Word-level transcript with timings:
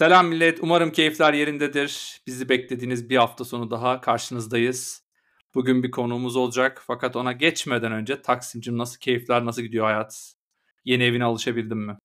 Selam 0.00 0.26
millet. 0.26 0.58
Umarım 0.62 0.92
keyifler 0.92 1.34
yerindedir. 1.34 2.20
Bizi 2.26 2.48
beklediğiniz 2.48 3.10
bir 3.10 3.16
hafta 3.16 3.44
sonu 3.44 3.70
daha 3.70 4.00
karşınızdayız. 4.00 5.02
Bugün 5.54 5.82
bir 5.82 5.90
konuğumuz 5.90 6.36
olacak. 6.36 6.82
Fakat 6.86 7.16
ona 7.16 7.32
geçmeden 7.32 7.92
önce 7.92 8.22
Taksim'cim 8.22 8.78
nasıl 8.78 8.98
keyifler, 8.98 9.44
nasıl 9.44 9.62
gidiyor 9.62 9.84
hayat? 9.84 10.34
Yeni 10.84 11.04
evine 11.04 11.24
alışabildin 11.24 11.78
mi? 11.78 11.96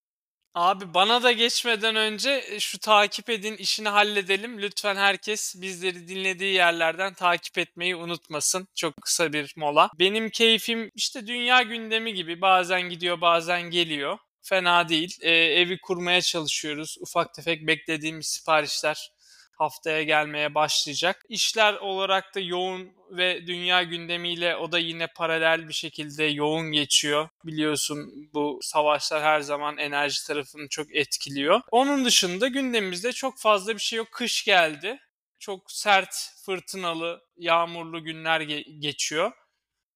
Abi 0.54 0.94
bana 0.94 1.24
da 1.24 1.32
geçmeden 1.32 1.96
önce 1.96 2.44
e, 2.50 2.60
şu 2.60 2.80
takip 2.80 3.30
edin 3.30 3.56
işini 3.56 3.90
halledelim. 3.90 4.62
Lütfen 4.62 4.96
herkes 4.96 5.56
bizleri 5.62 6.08
dinlediği 6.08 6.54
yerlerden 6.54 7.14
takip 7.14 7.58
etmeyi 7.58 7.96
unutmasın. 7.96 8.68
Çok 8.76 8.94
kısa 9.02 9.34
bir 9.34 9.54
mola. 9.58 9.90
Benim 10.00 10.30
keyfim 10.30 10.92
işte 10.96 11.28
dünya 11.28 11.62
gündemi 11.62 12.14
gibi 12.14 12.42
bazen 12.42 12.82
gidiyor 12.82 13.22
bazen 13.22 13.62
geliyor. 13.62 14.18
Fena 14.46 14.90
değil. 14.90 15.18
Ee, 15.22 15.32
evi 15.32 15.82
kurmaya 15.82 16.22
çalışıyoruz. 16.22 16.98
Ufak 17.00 17.34
tefek 17.34 17.68
beklediğimiz 17.68 18.28
siparişler 18.28 19.12
haftaya 19.58 20.04
gelmeye 20.04 20.56
başlayacak. 20.56 21.26
İşler 21.30 21.74
olarak 21.74 22.36
da 22.36 22.40
yoğun 22.40 22.92
ve 23.12 23.48
dünya 23.48 23.84
gündemiyle 23.84 24.56
o 24.56 24.72
da 24.72 24.80
yine 24.80 25.08
paralel 25.08 25.68
bir 25.68 25.74
şekilde 25.74 26.24
yoğun 26.24 26.72
geçiyor. 26.72 27.30
Biliyorsun 27.46 28.30
bu 28.34 28.60
savaşlar 28.62 29.24
her 29.24 29.42
zaman 29.42 29.78
enerji 29.78 30.28
tarafını 30.28 30.70
çok 30.70 30.96
etkiliyor. 30.96 31.62
Onun 31.72 32.06
dışında 32.06 32.48
gündemimizde 32.48 33.12
çok 33.12 33.40
fazla 33.40 33.74
bir 33.74 33.82
şey 33.82 33.98
yok. 33.98 34.08
Kış 34.12 34.46
geldi. 34.46 35.00
Çok 35.40 35.72
sert, 35.72 36.32
fırtınalı, 36.46 37.22
yağmurlu 37.38 38.04
günler 38.04 38.42
ge- 38.42 38.80
geçiyor. 38.80 39.32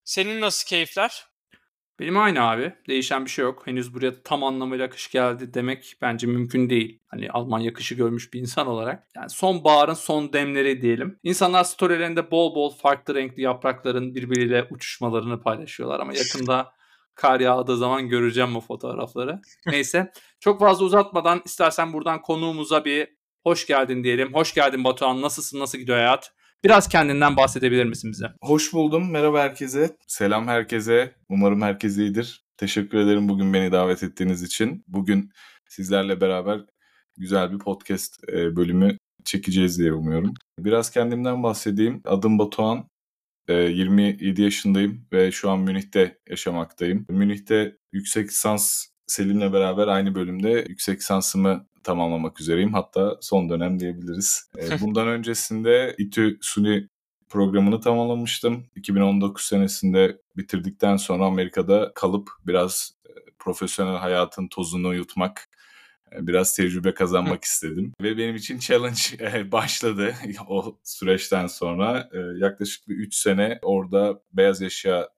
Senin 0.03 0.41
nasıl 0.41 0.67
keyifler? 0.67 1.28
Benim 1.99 2.17
aynı 2.17 2.49
abi. 2.49 2.73
Değişen 2.87 3.25
bir 3.25 3.29
şey 3.29 3.45
yok. 3.45 3.67
Henüz 3.67 3.93
buraya 3.93 4.23
tam 4.23 4.43
anlamıyla 4.43 4.89
kış 4.89 5.11
geldi 5.11 5.53
demek 5.53 5.97
bence 6.01 6.27
mümkün 6.27 6.69
değil. 6.69 6.99
Hani 7.07 7.31
Almanya 7.31 7.73
kışı 7.73 7.95
görmüş 7.95 8.33
bir 8.33 8.39
insan 8.39 8.67
olarak. 8.67 9.07
Yani 9.15 9.29
son 9.29 9.63
baharın 9.63 9.93
son 9.93 10.33
demleri 10.33 10.81
diyelim. 10.81 11.19
İnsanlar 11.23 11.63
storylerinde 11.63 12.31
bol 12.31 12.55
bol 12.55 12.69
farklı 12.69 13.15
renkli 13.15 13.41
yaprakların 13.41 14.15
birbiriyle 14.15 14.67
uçuşmalarını 14.69 15.41
paylaşıyorlar 15.41 15.99
ama 15.99 16.13
yakında 16.13 16.71
kar 17.15 17.39
yağdığı 17.39 17.77
zaman 17.77 18.09
göreceğim 18.09 18.55
bu 18.55 18.61
fotoğrafları. 18.61 19.41
Neyse 19.65 20.11
çok 20.39 20.59
fazla 20.59 20.85
uzatmadan 20.85 21.41
istersen 21.45 21.93
buradan 21.93 22.21
konuğumuza 22.21 22.85
bir 22.85 23.07
hoş 23.43 23.67
geldin 23.67 24.03
diyelim. 24.03 24.33
Hoş 24.33 24.53
geldin 24.53 24.83
Batuhan. 24.83 25.21
Nasılsın? 25.21 25.59
Nasıl 25.59 25.77
gidiyor 25.77 25.97
hayat? 25.97 26.31
Biraz 26.63 26.89
kendinden 26.89 27.37
bahsedebilir 27.37 27.85
misin 27.85 28.11
bize? 28.11 28.25
Hoş 28.41 28.73
buldum. 28.73 29.11
Merhaba 29.11 29.41
herkese. 29.41 29.97
Selam 30.07 30.47
herkese. 30.47 31.15
Umarım 31.29 31.61
herkes 31.61 31.97
iyidir. 31.97 32.43
Teşekkür 32.57 32.97
ederim 32.97 33.29
bugün 33.29 33.53
beni 33.53 33.71
davet 33.71 34.03
ettiğiniz 34.03 34.43
için. 34.43 34.83
Bugün 34.87 35.31
sizlerle 35.69 36.21
beraber 36.21 36.61
güzel 37.17 37.51
bir 37.51 37.59
podcast 37.59 38.29
e, 38.29 38.55
bölümü 38.55 38.97
çekeceğiz 39.25 39.79
diye 39.79 39.93
umuyorum. 39.93 40.33
Biraz 40.59 40.91
kendimden 40.91 41.43
bahsedeyim. 41.43 42.01
Adım 42.05 42.39
Batuhan. 42.39 42.87
27 43.49 44.41
e, 44.41 44.43
yaşındayım 44.43 45.07
ve 45.13 45.31
şu 45.31 45.49
an 45.49 45.59
Münih'te 45.59 46.17
yaşamaktayım. 46.29 47.05
Münih'te 47.09 47.77
yüksek 47.93 48.29
lisans 48.29 48.85
Selim'le 49.07 49.53
beraber 49.53 49.87
aynı 49.87 50.15
bölümde 50.15 50.65
yüksek 50.69 50.99
lisansımı 50.99 51.67
tamamlamak 51.83 52.41
üzereyim. 52.41 52.73
Hatta 52.73 53.17
son 53.21 53.49
dönem 53.49 53.79
diyebiliriz. 53.79 54.51
E, 54.57 54.81
bundan 54.81 55.07
öncesinde 55.07 55.95
İTÜ 55.97 56.37
Suni 56.41 56.87
programını 57.29 57.81
tamamlamıştım. 57.81 58.65
2019 58.75 59.45
senesinde 59.45 60.21
bitirdikten 60.37 60.97
sonra 60.97 61.25
Amerika'da 61.25 61.91
kalıp 61.95 62.29
biraz 62.47 62.91
e, 63.05 63.11
profesyonel 63.39 63.97
hayatın 63.97 64.47
tozunu 64.47 64.95
yutmak 64.95 65.48
biraz 66.19 66.55
tecrübe 66.55 66.93
kazanmak 66.93 67.43
istedim. 67.43 67.93
Ve 68.01 68.17
benim 68.17 68.35
için 68.35 68.59
challenge 68.59 68.99
e, 69.37 69.51
başladı 69.51 70.13
o 70.47 70.79
süreçten 70.83 71.47
sonra. 71.47 72.09
E, 72.13 72.17
yaklaşık 72.37 72.87
bir 72.87 72.95
3 72.95 73.15
sene 73.15 73.59
orada 73.61 74.21
beyaz 74.33 74.61
eşya 74.61 75.09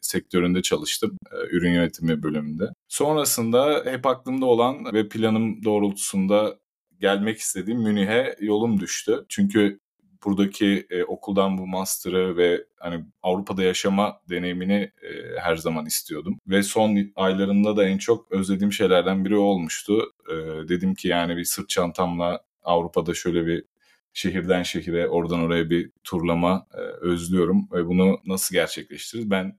sektöründe 0.00 0.62
çalıştım. 0.62 1.16
Ürün 1.50 1.72
yönetimi 1.72 2.22
bölümünde. 2.22 2.64
Sonrasında 2.88 3.82
hep 3.84 4.06
aklımda 4.06 4.46
olan 4.46 4.94
ve 4.94 5.08
planım 5.08 5.64
doğrultusunda 5.64 6.58
gelmek 7.00 7.38
istediğim 7.38 7.80
Münih'e 7.80 8.36
yolum 8.40 8.80
düştü. 8.80 9.24
Çünkü 9.28 9.80
buradaki 10.24 10.86
e, 10.90 11.04
okuldan 11.04 11.58
bu 11.58 11.66
master'ı 11.66 12.36
ve 12.36 12.64
hani 12.78 13.04
Avrupa'da 13.22 13.62
yaşama 13.62 14.20
deneyimini 14.30 14.92
e, 15.02 15.38
her 15.40 15.56
zaman 15.56 15.86
istiyordum. 15.86 16.40
Ve 16.46 16.62
son 16.62 16.98
aylarında 17.16 17.76
da 17.76 17.88
en 17.88 17.98
çok 17.98 18.32
özlediğim 18.32 18.72
şeylerden 18.72 19.24
biri 19.24 19.36
olmuştu. 19.36 20.12
E, 20.30 20.34
dedim 20.68 20.94
ki 20.94 21.08
yani 21.08 21.36
bir 21.36 21.44
sırt 21.44 21.68
çantamla 21.68 22.44
Avrupa'da 22.62 23.14
şöyle 23.14 23.46
bir 23.46 23.64
şehirden 24.12 24.62
şehire, 24.62 25.08
oradan 25.08 25.40
oraya 25.40 25.70
bir 25.70 25.90
turlama 26.04 26.66
e, 26.74 26.78
özlüyorum. 26.80 27.68
Ve 27.72 27.86
bunu 27.86 28.20
nasıl 28.26 28.54
gerçekleştiririz? 28.54 29.30
Ben 29.30 29.58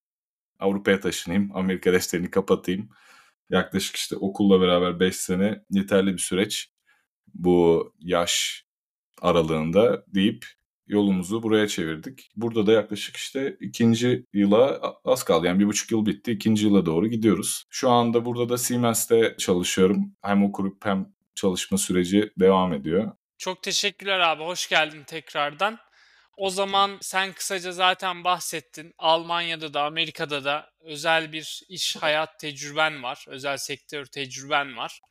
Avrupa'ya 0.60 1.00
taşınayım, 1.00 1.56
Amerika 1.56 1.94
defterini 1.94 2.32
kapatayım. 2.32 2.90
Yaklaşık 3.50 3.96
işte 3.96 4.16
okulla 4.16 4.62
beraber 4.62 5.00
5 5.00 5.16
sene 5.16 5.64
yeterli 5.70 6.14
bir 6.14 6.18
süreç. 6.18 6.72
Bu 7.34 7.94
yaş 8.00 8.66
aralığında 9.22 10.04
deyip 10.08 10.46
yolumuzu 10.88 11.44
buraya 11.44 11.68
çevirdik. 11.68 12.30
Burada 12.36 12.68
da 12.68 12.72
yaklaşık 12.72 13.18
işte 13.18 13.58
ikinci 13.60 14.26
yıla 14.34 14.82
az 15.06 15.24
kaldı. 15.24 15.48
Yani 15.48 15.60
bir 15.60 15.68
buçuk 15.68 15.92
yıl 15.92 16.06
bitti. 16.06 16.32
ikinci 16.32 16.66
yıla 16.66 16.86
doğru 16.86 17.08
gidiyoruz. 17.08 17.64
Şu 17.70 17.90
anda 17.90 18.26
burada 18.26 18.50
da 18.50 18.58
Siemens'te 18.58 19.36
çalışıyorum. 19.38 20.16
Hem 20.22 20.44
okurup 20.44 20.86
hem 20.86 21.16
çalışma 21.36 21.78
süreci 21.78 22.32
devam 22.40 22.74
ediyor. 22.74 23.12
Çok 23.38 23.64
teşekkürler 23.64 24.20
abi. 24.20 24.44
Hoş 24.44 24.70
geldin 24.70 25.04
tekrardan. 25.04 25.78
O 26.38 26.50
zaman 26.50 26.98
sen 27.02 27.34
kısaca 27.34 27.72
zaten 27.72 28.24
bahsettin. 28.24 28.94
Almanya'da 28.98 29.74
da 29.74 29.84
Amerika'da 29.84 30.46
da 30.46 30.70
özel 30.80 31.32
bir 31.32 31.64
iş 31.70 31.96
hayat 31.96 32.40
tecrüben 32.40 33.04
var. 33.04 33.26
Özel 33.28 33.58
sektör 33.58 34.06
tecrüben 34.06 34.78
var. 34.78 35.02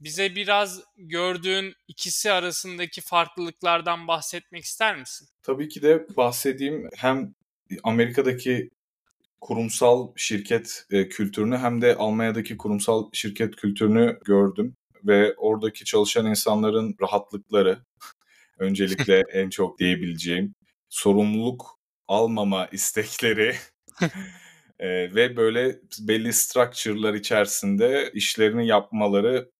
Bize 0.00 0.34
biraz 0.34 0.80
gördüğün 0.96 1.74
ikisi 1.88 2.32
arasındaki 2.32 3.00
farklılıklardan 3.00 4.08
bahsetmek 4.08 4.64
ister 4.64 4.98
misin? 4.98 5.28
Tabii 5.42 5.68
ki 5.68 5.82
de 5.82 6.06
bahsedeyim. 6.16 6.88
Hem 6.96 7.34
Amerika'daki 7.82 8.70
kurumsal 9.40 10.12
şirket 10.16 10.86
e, 10.90 11.08
kültürünü 11.08 11.56
hem 11.56 11.82
de 11.82 11.94
Almanya'daki 11.94 12.56
kurumsal 12.56 13.10
şirket 13.12 13.56
kültürünü 13.56 14.18
gördüm 14.24 14.76
ve 15.04 15.34
oradaki 15.36 15.84
çalışan 15.84 16.26
insanların 16.26 16.94
rahatlıkları 17.00 17.78
öncelikle 18.58 19.22
en 19.32 19.50
çok 19.50 19.78
diyebileceğim 19.78 20.54
sorumluluk 20.88 21.78
almama 22.08 22.66
istekleri 22.66 23.54
e, 24.78 25.14
ve 25.14 25.36
böyle 25.36 25.78
belli 26.00 26.32
structure'lar 26.32 27.14
içerisinde 27.14 28.10
işlerini 28.14 28.66
yapmaları 28.66 29.50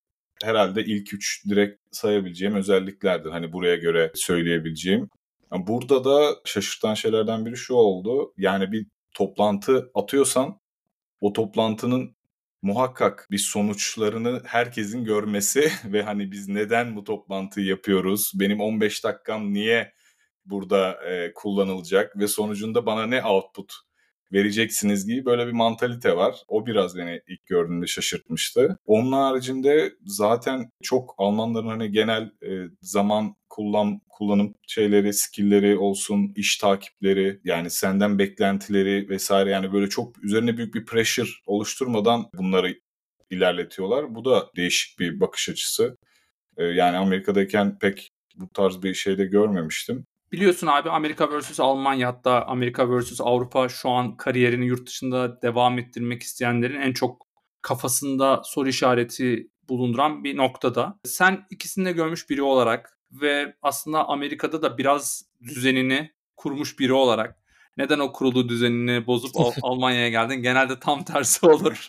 herhalde 0.47 0.85
ilk 0.85 1.15
üç 1.15 1.45
direkt 1.49 1.81
sayabileceğim 1.91 2.55
özelliklerdir. 2.55 3.31
Hani 3.31 3.53
buraya 3.53 3.77
göre 3.77 4.13
söyleyebileceğim. 4.15 5.11
Burada 5.53 6.05
da 6.05 6.37
şaşırtan 6.45 6.95
şeylerden 6.95 7.47
biri 7.47 7.57
şu 7.57 7.75
oldu. 7.75 8.35
Yani 8.37 8.73
bir 8.73 8.87
toplantı 9.15 9.91
atıyorsan 9.95 10.61
o 11.21 11.33
toplantının 11.33 12.17
muhakkak 12.63 13.29
bir 13.31 13.39
sonuçlarını 13.39 14.43
herkesin 14.45 15.05
görmesi 15.05 15.71
ve 15.85 16.03
hani 16.03 16.33
biz 16.33 16.49
neden 16.49 16.97
bu 16.97 17.05
toplantıyı 17.05 17.67
yapıyoruz? 17.67 18.33
Benim 18.35 18.61
15 18.61 19.05
dakikam 19.05 19.53
niye 19.53 19.93
burada 20.45 21.05
e, 21.05 21.33
kullanılacak 21.35 22.19
ve 22.19 22.29
sonucunda 22.29 22.87
bana 22.87 23.07
ne 23.07 23.25
output 23.25 23.73
vereceksiniz 24.33 25.07
gibi 25.07 25.25
böyle 25.25 25.47
bir 25.47 25.53
mantalite 25.53 26.17
var. 26.17 26.37
O 26.49 26.67
biraz 26.67 26.97
beni 26.97 27.21
ilk 27.29 27.47
gördüğümde 27.47 27.87
şaşırtmıştı. 27.87 28.79
Onun 28.87 29.13
haricinde 29.13 29.93
zaten 30.05 30.71
çok 30.83 31.15
Almanların 31.19 31.69
hani 31.69 31.93
genel 31.93 32.23
e, 32.23 32.51
zaman 32.81 33.37
kullan 33.49 34.01
kullanım 34.09 34.55
şeyleri, 34.67 35.13
skillleri 35.13 35.79
olsun, 35.79 36.33
iş 36.37 36.57
takipleri, 36.59 37.41
yani 37.45 37.71
senden 37.71 38.19
beklentileri 38.19 39.09
vesaire 39.09 39.51
yani 39.51 39.73
böyle 39.73 39.89
çok 39.89 40.25
üzerine 40.25 40.57
büyük 40.57 40.75
bir 40.75 40.87
pressure 40.87 41.29
oluşturmadan 41.47 42.31
bunları 42.35 42.75
ilerletiyorlar. 43.31 44.15
Bu 44.15 44.25
da 44.25 44.51
değişik 44.57 44.99
bir 44.99 45.21
bakış 45.21 45.49
açısı. 45.49 45.97
E, 46.57 46.65
yani 46.65 46.97
Amerika'dayken 46.97 47.79
pek 47.79 48.11
bu 48.37 48.49
tarz 48.49 48.83
bir 48.83 48.95
şey 48.95 49.19
de 49.19 49.25
görmemiştim. 49.25 50.07
Biliyorsun 50.33 50.67
abi 50.67 50.91
Amerika 50.91 51.39
vs 51.39 51.61
Almanya 51.61 52.09
hatta 52.09 52.47
Amerika 52.47 52.91
vs 52.91 53.21
Avrupa 53.21 53.69
şu 53.69 53.91
an 53.91 54.17
kariyerini 54.17 54.67
yurt 54.67 54.87
dışında 54.87 55.43
devam 55.43 55.79
ettirmek 55.79 56.23
isteyenlerin 56.23 56.81
en 56.81 56.93
çok 56.93 57.27
kafasında 57.63 58.43
soru 58.45 58.69
işareti 58.69 59.51
bulunduran 59.69 60.25
bir 60.25 60.37
noktada. 60.37 60.99
Sen 61.05 61.47
ikisini 61.51 61.85
de 61.85 61.93
görmüş 61.93 62.31
biri 62.31 62.43
olarak 62.43 62.99
ve 63.13 63.57
aslında 63.63 64.09
Amerika'da 64.09 64.63
da 64.63 64.79
biraz 64.79 65.25
düzenini 65.43 66.11
kurmuş 66.37 66.79
biri 66.79 66.93
olarak 66.93 67.37
neden 67.77 67.99
o 67.99 68.13
kurulu 68.13 68.49
düzenini 68.49 69.07
bozup 69.07 69.33
Almanya'ya 69.63 70.09
geldin? 70.09 70.43
Genelde 70.43 70.81
tam 70.81 71.05
tersi 71.05 71.47
olur. 71.47 71.89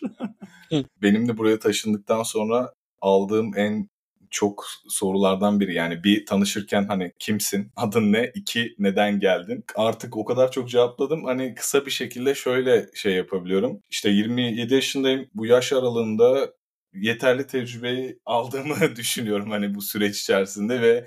Benim 1.01 1.27
de 1.27 1.37
buraya 1.37 1.59
taşındıktan 1.59 2.23
sonra 2.23 2.73
aldığım 3.01 3.57
en 3.57 3.89
çok 4.31 4.65
sorulardan 4.87 5.59
biri. 5.59 5.73
Yani 5.73 6.03
bir 6.03 6.25
tanışırken 6.25 6.85
hani 6.87 7.11
kimsin, 7.19 7.71
adın 7.75 8.13
ne, 8.13 8.31
iki 8.35 8.75
neden 8.79 9.19
geldin? 9.19 9.63
Artık 9.75 10.17
o 10.17 10.25
kadar 10.25 10.51
çok 10.51 10.69
cevapladım. 10.69 11.23
Hani 11.23 11.55
kısa 11.55 11.85
bir 11.85 11.91
şekilde 11.91 12.35
şöyle 12.35 12.89
şey 12.93 13.13
yapabiliyorum. 13.13 13.81
İşte 13.89 14.09
27 14.09 14.73
yaşındayım. 14.73 15.29
Bu 15.33 15.45
yaş 15.45 15.73
aralığında 15.73 16.53
yeterli 16.93 17.47
tecrübeyi 17.47 18.19
aldığımı 18.25 18.75
düşünüyorum 18.95 19.51
hani 19.51 19.75
bu 19.75 19.81
süreç 19.81 20.21
içerisinde 20.21 20.81
ve 20.81 21.05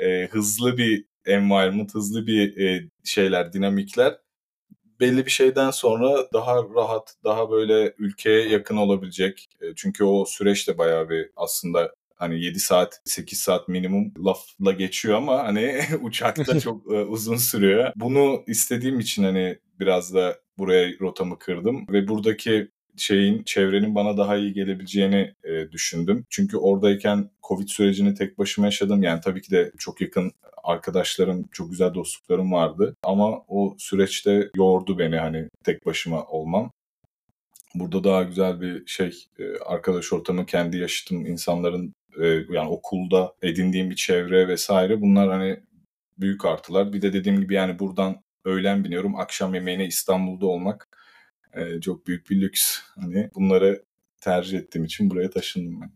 e, 0.00 0.26
hızlı 0.26 0.78
bir 0.78 1.04
environment, 1.26 1.94
hızlı 1.94 2.26
bir 2.26 2.56
e, 2.56 2.88
şeyler, 3.04 3.52
dinamikler 3.52 4.18
belli 5.00 5.26
bir 5.26 5.30
şeyden 5.30 5.70
sonra 5.70 6.32
daha 6.32 6.56
rahat, 6.74 7.14
daha 7.24 7.50
böyle 7.50 7.94
ülkeye 7.98 8.48
yakın 8.48 8.76
olabilecek. 8.76 9.48
E, 9.60 9.74
çünkü 9.76 10.04
o 10.04 10.24
süreç 10.24 10.68
de 10.68 10.78
bayağı 10.78 11.08
bir 11.10 11.30
aslında 11.36 11.94
hani 12.18 12.44
7 12.44 12.60
saat 12.60 13.00
8 13.04 13.38
saat 13.38 13.68
minimum 13.68 14.12
lafla 14.24 14.72
geçiyor 14.72 15.16
ama 15.16 15.38
hani 15.44 15.80
uçakta 16.02 16.60
çok 16.64 16.92
e, 16.92 16.96
uzun 16.96 17.36
sürüyor. 17.36 17.92
Bunu 17.96 18.44
istediğim 18.46 19.00
için 19.00 19.24
hani 19.24 19.58
biraz 19.80 20.14
da 20.14 20.38
buraya 20.58 20.98
rotamı 21.00 21.38
kırdım 21.38 21.86
ve 21.90 22.08
buradaki 22.08 22.68
şeyin 22.96 23.42
çevrenin 23.42 23.94
bana 23.94 24.16
daha 24.16 24.36
iyi 24.36 24.52
gelebileceğini 24.52 25.34
e, 25.44 25.72
düşündüm. 25.72 26.24
Çünkü 26.30 26.56
oradayken 26.56 27.30
Covid 27.48 27.68
sürecini 27.68 28.14
tek 28.14 28.38
başıma 28.38 28.66
yaşadım. 28.66 29.02
Yani 29.02 29.20
tabii 29.20 29.42
ki 29.42 29.50
de 29.50 29.72
çok 29.78 30.00
yakın 30.00 30.32
arkadaşlarım, 30.64 31.48
çok 31.52 31.70
güzel 31.70 31.94
dostluklarım 31.94 32.52
vardı. 32.52 32.96
Ama 33.02 33.44
o 33.48 33.76
süreçte 33.78 34.50
yordu 34.56 34.98
beni 34.98 35.16
hani 35.16 35.48
tek 35.64 35.86
başıma 35.86 36.24
olmam. 36.24 36.70
Burada 37.74 38.04
daha 38.04 38.22
güzel 38.22 38.60
bir 38.60 38.86
şey, 38.86 39.24
e, 39.38 39.44
arkadaş 39.66 40.12
ortamı, 40.12 40.46
kendi 40.46 40.76
yaşıtım 40.76 41.26
insanların 41.26 41.94
e, 42.20 42.26
yani 42.26 42.68
okulda 42.68 43.34
edindiğim 43.42 43.90
bir 43.90 43.96
çevre 43.96 44.48
vesaire 44.48 45.00
bunlar 45.00 45.28
hani 45.30 45.60
büyük 46.18 46.44
artılar. 46.44 46.92
Bir 46.92 47.02
de 47.02 47.12
dediğim 47.12 47.40
gibi 47.40 47.54
yani 47.54 47.78
buradan 47.78 48.22
öğlen 48.44 48.84
biniyorum, 48.84 49.16
akşam 49.16 49.54
yemeğine 49.54 49.86
İstanbul'da 49.86 50.46
olmak 50.46 50.88
e, 51.52 51.80
çok 51.80 52.06
büyük 52.06 52.30
bir 52.30 52.40
lüks. 52.40 52.80
Hani 52.94 53.30
bunları 53.34 53.84
tercih 54.20 54.58
ettiğim 54.58 54.84
için 54.84 55.10
buraya 55.10 55.30
taşındım 55.30 55.80
ben. 55.80 55.92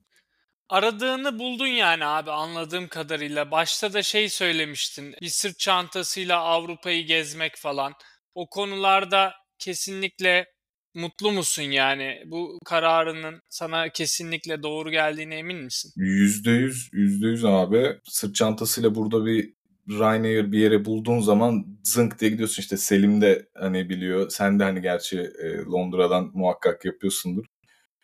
Aradığını 0.69 1.39
buldun 1.39 1.67
yani 1.67 2.05
abi 2.05 2.31
anladığım 2.31 2.89
kadarıyla. 2.89 3.51
Başta 3.51 3.93
da 3.93 4.03
şey 4.03 4.29
söylemiştin. 4.29 5.15
Bir 5.21 5.29
sırt 5.29 5.59
çantasıyla 5.59 6.41
Avrupa'yı 6.41 7.07
gezmek 7.07 7.57
falan. 7.57 7.93
O 8.35 8.47
konularda 8.47 9.33
kesinlikle 9.59 10.47
mutlu 10.95 11.33
musun 11.33 11.63
yani? 11.63 12.23
Bu 12.27 12.59
kararının 12.65 13.43
sana 13.49 13.89
kesinlikle 13.89 14.63
doğru 14.63 14.91
geldiğine 14.91 15.35
emin 15.35 15.65
misin? 15.65 15.93
Yüzde 15.97 16.51
yüz, 16.51 16.91
yüzde 16.93 17.27
yüz 17.27 17.45
abi. 17.45 17.99
Sırt 18.05 18.35
çantasıyla 18.35 18.95
burada 18.95 19.27
bir 19.27 19.53
Ryanair 19.91 20.53
bir 20.53 20.59
yere 20.59 20.85
bulduğun 20.85 21.21
zaman 21.21 21.67
zınk 21.85 22.21
diye 22.21 22.31
gidiyorsun 22.31 22.63
işte 22.63 22.77
Selim 22.77 23.21
de 23.21 23.49
hani 23.55 23.89
biliyor. 23.89 24.31
Sen 24.31 24.59
de 24.59 24.65
hani 24.65 24.83
gerçi 24.83 25.19
e, 25.21 25.57
Londra'dan 25.57 26.31
muhakkak 26.35 26.85
yapıyorsundur. 26.85 27.45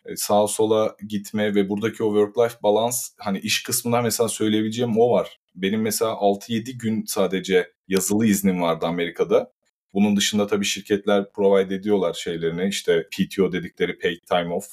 E, 0.05 0.15
sağa 0.15 0.47
sola 0.47 0.95
gitme 1.07 1.55
ve 1.55 1.69
buradaki 1.69 2.03
o 2.03 2.15
work-life 2.15 2.63
balans 2.63 3.09
hani 3.17 3.39
iş 3.39 3.63
kısmından 3.63 4.03
mesela 4.03 4.27
söyleyebileceğim 4.27 4.99
o 4.99 5.11
var. 5.11 5.39
Benim 5.55 5.81
mesela 5.81 6.11
6-7 6.11 6.77
gün 6.77 7.03
sadece 7.05 7.71
yazılı 7.87 8.25
iznim 8.25 8.61
vardı 8.61 8.85
Amerika'da. 8.85 9.51
Bunun 9.93 10.15
dışında 10.15 10.47
tabii 10.47 10.65
şirketler 10.65 11.31
provide 11.33 11.75
ediyorlar 11.75 12.13
şeylerini 12.13 12.69
işte 12.69 13.07
PTO 13.11 13.51
dedikleri 13.51 13.99
paid 13.99 14.19
time 14.29 14.53
off 14.53 14.67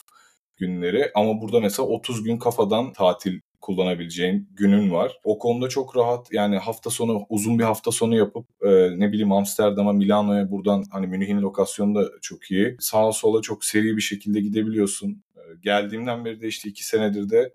günleri 0.57 1.11
ama 1.15 1.41
burada 1.41 1.61
mesela 1.61 1.89
30 1.89 2.25
gün 2.25 2.39
kafadan 2.39 2.93
tatil 2.93 3.41
kullanabileceğin 3.61 4.49
günün 4.53 4.93
var. 4.93 5.21
O 5.25 5.39
konuda 5.39 5.69
çok 5.69 5.97
rahat 5.97 6.33
yani 6.33 6.59
hafta 6.59 6.91
sonu 6.91 7.27
uzun 7.29 7.59
bir 7.59 7.65
hafta 7.65 7.91
sonu 7.91 8.17
yapıp 8.17 8.47
e, 8.63 8.69
ne 8.99 9.13
bileyim 9.13 9.33
Amsterdam'a, 9.33 9.93
Milano'ya 9.93 10.51
buradan 10.51 10.85
hani 10.91 11.07
Münih'in 11.07 11.43
lokasyonu 11.43 11.95
da 11.95 12.11
çok 12.23 12.51
iyi. 12.51 12.77
Sağa 12.81 13.13
sola 13.13 13.43
çok 13.43 13.65
seri 13.65 13.97
bir 13.97 14.03
şekilde 14.03 14.41
gidebiliyorsun. 14.41 15.25
E, 15.37 15.41
geldiğimden 15.61 16.25
beri 16.25 16.41
de 16.41 16.49
işte 16.49 16.69
iki 16.69 16.87
senedir 16.87 17.31
de 17.31 17.55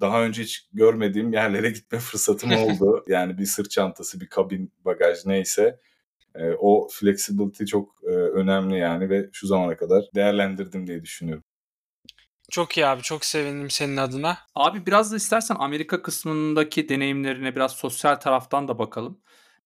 daha 0.00 0.22
önce 0.22 0.42
hiç 0.42 0.68
görmediğim 0.72 1.32
yerlere 1.32 1.70
gitme 1.70 1.98
fırsatım 2.10 2.52
oldu. 2.52 3.04
yani 3.08 3.38
bir 3.38 3.46
sırt 3.46 3.70
çantası, 3.70 4.20
bir 4.20 4.26
kabin 4.26 4.72
bagaj 4.84 5.26
neyse. 5.26 5.80
E, 6.38 6.54
o 6.58 6.88
flexibility 6.92 7.64
çok 7.64 7.88
e, 8.04 8.10
önemli 8.10 8.78
yani 8.78 9.10
ve 9.10 9.28
şu 9.32 9.46
zamana 9.46 9.76
kadar 9.76 10.04
değerlendirdim 10.14 10.86
diye 10.86 11.02
düşünüyorum. 11.02 11.44
Çok 12.50 12.76
iyi 12.76 12.86
abi 12.86 13.02
çok 13.02 13.24
sevindim 13.24 13.70
senin 13.70 13.96
adına. 13.96 14.38
Abi 14.54 14.86
biraz 14.86 15.12
da 15.12 15.16
istersen 15.16 15.56
Amerika 15.58 16.02
kısmındaki 16.02 16.88
deneyimlerine 16.88 17.56
biraz 17.56 17.72
sosyal 17.72 18.14
taraftan 18.14 18.68
da 18.68 18.78
bakalım. 18.78 19.20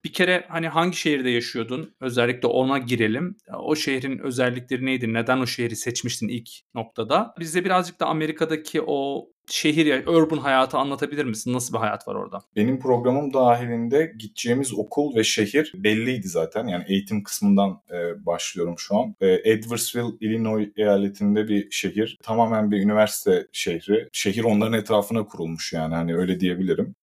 Bir 0.04 0.12
kere 0.12 0.46
hani 0.48 0.68
hangi 0.68 0.96
şehirde 0.96 1.30
yaşıyordun? 1.30 1.94
Özellikle 2.00 2.48
ona 2.48 2.78
girelim. 2.78 3.36
O 3.58 3.76
şehrin 3.76 4.18
özellikleri 4.18 4.86
neydi? 4.86 5.12
Neden 5.14 5.38
o 5.38 5.46
şehri 5.46 5.76
seçmiştin 5.76 6.28
ilk 6.28 6.48
noktada? 6.74 7.34
Bize 7.38 7.64
birazcık 7.64 8.00
da 8.00 8.06
Amerika'daki 8.06 8.82
o 8.86 9.28
şehir 9.50 10.06
urban 10.06 10.36
hayatı 10.36 10.78
anlatabilir 10.78 11.24
misin? 11.24 11.52
Nasıl 11.52 11.74
bir 11.74 11.78
hayat 11.78 12.08
var 12.08 12.14
orada? 12.14 12.40
Benim 12.56 12.80
programım 12.80 13.34
dahilinde 13.34 14.12
gideceğimiz 14.18 14.74
okul 14.74 15.16
ve 15.16 15.24
şehir 15.24 15.72
belliydi 15.74 16.28
zaten. 16.28 16.66
Yani 16.66 16.84
eğitim 16.88 17.22
kısmından 17.22 17.82
e, 17.90 18.26
başlıyorum 18.26 18.74
şu 18.78 18.96
an. 18.96 19.14
E, 19.20 19.50
Edwardsville, 19.50 20.16
Illinois 20.20 20.68
eyaletinde 20.76 21.48
bir 21.48 21.70
şehir. 21.70 22.18
Tamamen 22.22 22.70
bir 22.70 22.82
üniversite 22.82 23.46
şehri. 23.52 24.08
Şehir 24.12 24.44
onların 24.44 24.78
etrafına 24.78 25.24
kurulmuş 25.24 25.72
yani 25.72 25.94
hani 25.94 26.16
öyle 26.16 26.40
diyebilirim. 26.40 26.94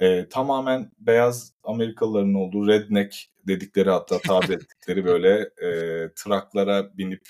E, 0.00 0.28
tamamen 0.28 0.90
beyaz 0.98 1.52
Amerikalıların 1.64 2.34
olduğu 2.34 2.68
redneck 2.68 3.16
dedikleri 3.46 3.90
hatta 3.90 4.18
tabir 4.18 4.50
ettikleri 4.54 5.04
böyle 5.04 5.38
e, 5.40 5.68
traklara 6.16 6.98
binip 6.98 7.22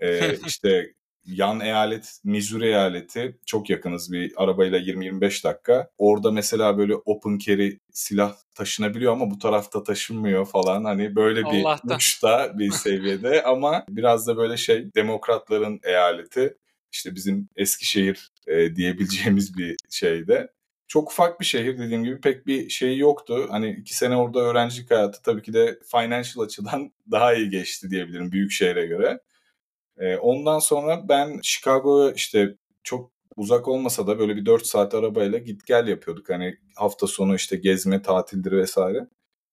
e, 0.00 0.36
işte 0.46 0.92
yan 1.26 1.60
eyalet 1.60 2.20
Missouri 2.24 2.66
eyaleti 2.66 3.38
çok 3.46 3.70
yakınız 3.70 4.12
bir 4.12 4.32
arabayla 4.36 4.78
20-25 4.78 5.44
dakika. 5.44 5.90
Orada 5.98 6.30
mesela 6.30 6.78
böyle 6.78 6.94
open 6.94 7.38
carry 7.38 7.78
silah 7.92 8.34
taşınabiliyor 8.54 9.12
ama 9.12 9.30
bu 9.30 9.38
tarafta 9.38 9.82
taşınmıyor 9.82 10.46
falan. 10.46 10.84
Hani 10.84 11.16
böyle 11.16 11.40
bir 11.40 11.64
Allah'tan. 11.64 11.96
uçta 11.96 12.58
bir 12.58 12.70
seviyede 12.72 13.42
ama 13.42 13.84
biraz 13.88 14.26
da 14.26 14.36
böyle 14.36 14.56
şey 14.56 14.94
demokratların 14.94 15.80
eyaleti. 15.82 16.56
İşte 16.92 17.14
bizim 17.14 17.48
Eskişehir 17.56 18.32
e, 18.46 18.76
diyebileceğimiz 18.76 19.56
bir 19.56 19.76
şeyde. 19.90 20.48
Çok 20.88 21.10
ufak 21.10 21.40
bir 21.40 21.44
şehir 21.44 21.78
dediğim 21.78 22.04
gibi 22.04 22.20
pek 22.20 22.46
bir 22.46 22.68
şey 22.68 22.98
yoktu. 22.98 23.46
Hani 23.50 23.70
iki 23.70 23.96
sene 23.96 24.16
orada 24.16 24.40
öğrencilik 24.40 24.90
hayatı 24.90 25.22
tabii 25.22 25.42
ki 25.42 25.52
de 25.52 25.78
financial 25.90 26.44
açıdan 26.44 26.92
daha 27.10 27.34
iyi 27.34 27.50
geçti 27.50 27.90
diyebilirim 27.90 28.32
büyük 28.32 28.52
şehre 28.52 28.86
göre. 28.86 29.20
E, 29.98 30.16
ondan 30.16 30.58
sonra 30.58 31.08
ben 31.08 31.40
Chicago'ya 31.42 32.12
işte 32.12 32.56
çok 32.82 33.10
uzak 33.36 33.68
olmasa 33.68 34.06
da 34.06 34.18
böyle 34.18 34.36
bir 34.36 34.46
4 34.46 34.66
saat 34.66 34.94
arabayla 34.94 35.38
git 35.38 35.66
gel 35.66 35.88
yapıyorduk. 35.88 36.30
Hani 36.30 36.54
hafta 36.76 37.06
sonu 37.06 37.34
işte 37.34 37.56
gezme, 37.56 38.02
tatildir 38.02 38.52
vesaire. 38.52 39.06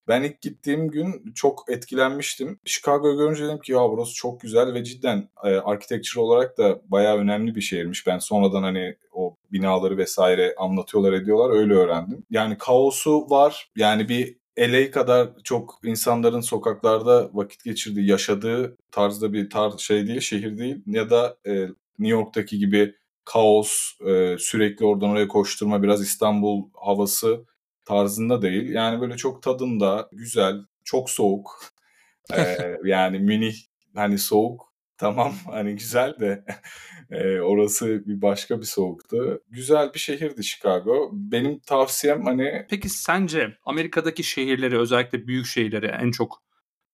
Ben 0.08 0.22
ilk 0.22 0.40
gittiğim 0.42 0.88
gün 0.88 1.32
çok 1.34 1.64
etkilenmiştim. 1.68 2.58
Chicago'yu 2.64 3.16
görünce 3.18 3.44
dedim 3.44 3.58
ki 3.60 3.72
ya 3.72 3.78
burası 3.90 4.14
çok 4.14 4.40
güzel 4.40 4.74
ve 4.74 4.84
cidden 4.84 5.28
e, 5.44 5.48
architecture 5.48 6.20
olarak 6.20 6.58
da 6.58 6.80
bayağı 6.84 7.18
önemli 7.18 7.54
bir 7.54 7.60
şehirmiş. 7.60 8.06
Ben 8.06 8.18
sonradan 8.18 8.62
hani 8.62 8.96
o 9.12 9.36
binaları 9.52 9.96
vesaire 9.98 10.54
anlatıyorlar 10.58 11.12
ediyorlar 11.12 11.56
öyle 11.56 11.74
öğrendim. 11.74 12.26
Yani 12.30 12.58
kaosu 12.58 13.30
var. 13.30 13.70
Yani 13.76 14.08
bir 14.08 14.39
LA 14.60 14.90
kadar 14.90 15.28
çok 15.44 15.80
insanların 15.84 16.40
sokaklarda 16.40 17.30
vakit 17.32 17.64
geçirdiği, 17.64 18.10
yaşadığı 18.10 18.76
tarzda 18.90 19.32
bir 19.32 19.50
tarz 19.50 19.80
şey 19.80 20.06
değil, 20.06 20.20
şehir 20.20 20.58
değil. 20.58 20.82
Ya 20.86 21.10
da 21.10 21.36
e, 21.46 21.52
New 21.98 22.18
York'taki 22.18 22.58
gibi 22.58 22.94
kaos, 23.24 24.00
e, 24.06 24.36
sürekli 24.38 24.86
oradan 24.86 25.10
oraya 25.10 25.28
koşturma, 25.28 25.82
biraz 25.82 26.02
İstanbul 26.02 26.64
havası 26.74 27.44
tarzında 27.84 28.42
değil. 28.42 28.70
Yani 28.70 29.00
böyle 29.00 29.16
çok 29.16 29.42
tadında, 29.42 30.08
güzel, 30.12 30.56
çok 30.84 31.10
soğuk. 31.10 31.60
e, 32.36 32.56
yani 32.84 33.18
Münih 33.18 33.56
hani 33.94 34.18
soğuk 34.18 34.69
tamam 35.00 35.32
hani 35.46 35.72
güzel 35.74 36.14
de 36.20 36.44
e, 37.10 37.40
orası 37.40 38.06
bir 38.06 38.22
başka 38.22 38.58
bir 38.58 38.66
soğuktu. 38.66 39.40
Güzel 39.48 39.94
bir 39.94 39.98
şehirdi 39.98 40.44
Chicago. 40.44 41.10
Benim 41.12 41.58
tavsiyem 41.58 42.24
hani... 42.24 42.66
Peki 42.70 42.88
sence 42.88 43.56
Amerika'daki 43.64 44.22
şehirleri 44.24 44.78
özellikle 44.78 45.26
büyük 45.26 45.46
şehirleri 45.46 45.86
en 45.86 46.10
çok 46.10 46.42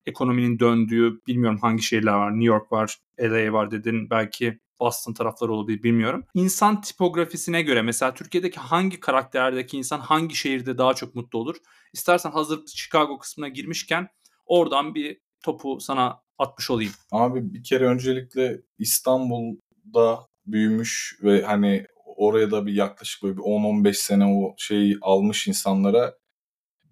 ekonominin 0.07 0.59
döndüğü 0.59 1.21
bilmiyorum 1.27 1.59
hangi 1.63 1.83
şehirler 1.83 2.13
var. 2.13 2.31
New 2.31 2.45
York 2.45 2.73
var, 2.73 2.97
LA 3.21 3.53
var 3.53 3.71
dedin. 3.71 4.11
Belki 4.11 4.59
Boston 4.81 5.13
tarafları 5.13 5.53
olabilir 5.53 5.83
bilmiyorum. 5.83 6.25
İnsan 6.35 6.81
tipografisine 6.81 7.63
göre 7.63 7.83
mesela 7.83 8.15
Türkiye'deki 8.15 8.61
hangi 8.61 9.01
karakterdeki 9.01 9.77
insan 9.77 10.01
hangi 10.01 10.37
şehirde 10.37 10.79
daha 10.79 10.95
çok 10.95 11.15
mutlu 11.15 11.39
olur? 11.39 11.57
İstersen 11.93 12.31
hazır 12.31 12.67
Chicago 12.67 13.19
kısmına 13.19 13.49
girmişken 13.49 14.09
oradan 14.47 14.95
bir 14.95 15.21
topu 15.47 15.81
sana 15.81 16.21
atmış 16.39 16.71
olayım. 16.71 16.93
Abi 17.13 17.55
bir 17.55 17.65
kere 17.65 17.85
öncelikle 17.85 18.61
İstanbul'da 18.79 20.27
büyümüş 20.47 21.19
ve 21.23 21.43
hani 21.43 21.87
oraya 22.17 22.51
da 22.51 22.67
bir 22.67 22.73
yaklaşık 22.73 23.23
böyle 23.23 23.37
bir 23.37 23.43
10-15 23.43 23.95
sene 23.95 24.27
o 24.27 24.55
şeyi 24.59 24.99
almış 25.03 25.49
insanlara 25.49 26.15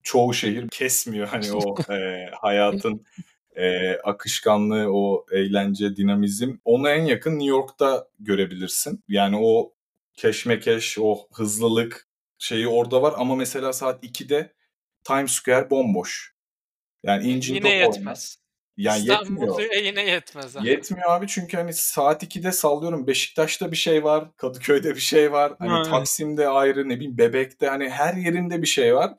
çoğu 0.03 0.35
şehir 0.35 0.69
kesmiyor 0.69 1.29
hani 1.29 1.53
o 1.53 1.75
e, 1.93 2.27
hayatın 2.41 3.05
e, 3.57 3.97
akışkanlığı, 3.97 4.93
o 4.93 5.27
eğlence, 5.33 5.97
dinamizm. 5.97 6.57
Onu 6.65 6.89
en 6.89 7.05
yakın 7.05 7.33
New 7.33 7.51
York'ta 7.51 8.09
görebilirsin. 8.21 9.05
Yani 9.09 9.37
o 9.41 9.73
keşmekeş, 10.17 10.99
o 11.01 11.19
hızlılık 11.33 12.09
şeyi 12.39 12.69
orada 12.69 13.03
var 13.03 13.15
ama 13.17 13.37
mesela 13.37 13.73
saat 13.73 14.05
2'de 14.05 14.53
Times 15.05 15.33
Square 15.33 15.71
bomboş. 15.71 16.35
Yani 17.03 17.29
incin 17.29 17.55
Yine 17.55 17.75
yetmez. 17.75 18.44
Yani 18.77 19.01
İstanbul'da 19.01 19.63
yetmiyor. 19.63 19.85
yine 19.85 20.11
yetmez. 20.11 20.57
ha. 20.57 20.61
Yetmiyor 20.65 21.11
abi 21.11 21.27
çünkü 21.27 21.57
hani 21.57 21.75
saat 21.75 22.23
2'de 22.23 22.53
sallıyorum 22.53 23.07
Beşiktaş'ta 23.07 23.71
bir 23.71 23.77
şey 23.77 24.05
var, 24.05 24.37
Kadıköy'de 24.37 24.95
bir 24.95 25.01
şey 25.01 25.33
var, 25.33 25.53
hani 25.59 25.73
Aynen. 25.73 25.91
Taksim'de 25.91 26.49
ayrı 26.49 26.89
ne 26.89 26.97
bileyim 26.97 27.19
Bebek'te 27.19 27.67
hani 27.67 27.89
her 27.89 28.15
yerinde 28.15 28.63
bir 28.63 28.67
şey 28.67 28.95
var. 28.95 29.15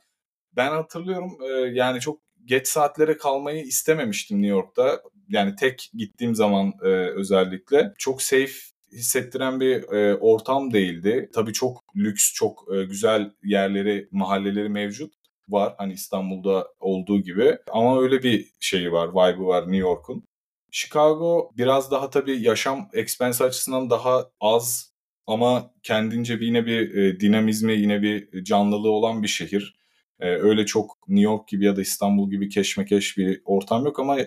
Ben 0.56 0.72
hatırlıyorum 0.72 1.38
e, 1.42 1.48
yani 1.74 2.00
çok 2.00 2.20
geç 2.46 2.68
saatlere 2.68 3.18
kalmayı 3.18 3.64
istememiştim 3.64 4.42
New 4.42 4.56
York'ta. 4.56 5.02
Yani 5.30 5.56
tek 5.56 5.92
gittiğim 5.94 6.36
zaman 6.36 6.74
e, 6.84 6.88
özellikle 6.88 7.94
çok 7.98 8.22
safe 8.22 8.54
hissettiren 8.92 9.60
bir 9.60 9.94
e, 9.94 10.16
ortam 10.16 10.74
değildi. 10.74 11.30
Tabii 11.34 11.54
çok 11.54 11.84
lüks, 11.96 12.34
çok 12.34 12.66
e, 12.76 12.84
güzel 12.84 13.32
yerleri, 13.44 14.08
mahalleleri 14.12 14.70
mevcut 14.70 15.14
var. 15.50 15.74
Hani 15.78 15.94
İstanbul'da 15.94 16.68
olduğu 16.80 17.22
gibi. 17.22 17.58
Ama 17.72 18.02
öyle 18.02 18.24
bir 18.24 18.50
şeyi 18.60 18.92
var, 18.92 19.10
vibe'ı 19.10 19.46
var 19.46 19.62
New 19.62 19.78
York'un. 19.78 20.24
Chicago 20.72 21.52
biraz 21.58 21.92
daha 21.92 22.10
tabii 22.10 22.42
yaşam 22.42 22.90
expense 22.94 23.44
açısından 23.44 23.90
daha 23.90 24.30
az 24.42 24.92
ama 25.28 25.72
kendince 25.84 26.40
bir 26.40 26.46
yine 26.46 26.66
bir 26.66 26.96
e, 26.96 27.20
dinamizmi, 27.20 27.74
yine 27.74 28.02
bir 28.02 28.44
canlılığı 28.44 28.92
olan 28.92 29.24
bir 29.24 29.28
şehir. 29.28 29.76
E, 30.20 30.28
öyle 30.28 30.66
çok 30.66 31.10
New 31.10 31.24
York 31.24 31.48
gibi 31.48 31.66
ya 31.66 31.76
da 31.76 31.82
İstanbul 31.82 32.30
gibi 32.30 32.50
keşmekeş 32.50 33.18
bir 33.18 33.42
ortam 33.46 33.86
yok 33.86 34.00
ama 34.00 34.20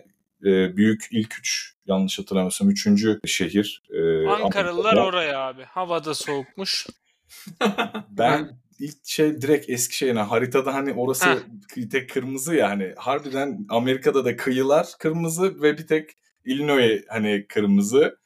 e, 0.44 0.76
büyük 0.76 1.08
ilk 1.10 1.38
üç 1.38 1.75
yanlış 1.87 2.18
hatırlamıyorsam 2.18 2.70
üçüncü 2.70 3.20
şehir. 3.26 3.82
E, 3.90 4.26
Ankaralılar 4.28 4.92
Amerika'da. 4.92 5.06
oraya 5.06 5.38
abi. 5.38 5.62
Havada 5.62 6.14
soğukmuş. 6.14 6.87
Ben 8.10 8.50
ilk 8.78 8.97
şey 9.06 9.42
direkt 9.42 9.70
Eskişehir'e 9.70 10.18
haritada 10.20 10.75
hani 10.75 10.92
orası 10.92 11.25
kı- 11.75 11.88
tek 11.88 12.11
kırmızı 12.11 12.54
ya 12.54 12.70
hani 12.70 12.92
harbiden 12.97 13.66
Amerika'da 13.68 14.25
da 14.25 14.37
kıyılar 14.37 14.87
kırmızı 14.99 15.62
ve 15.62 15.78
bir 15.78 15.87
tek 15.87 16.11
Illinois 16.44 17.02
hani 17.08 17.47
kırmızı. 17.49 18.18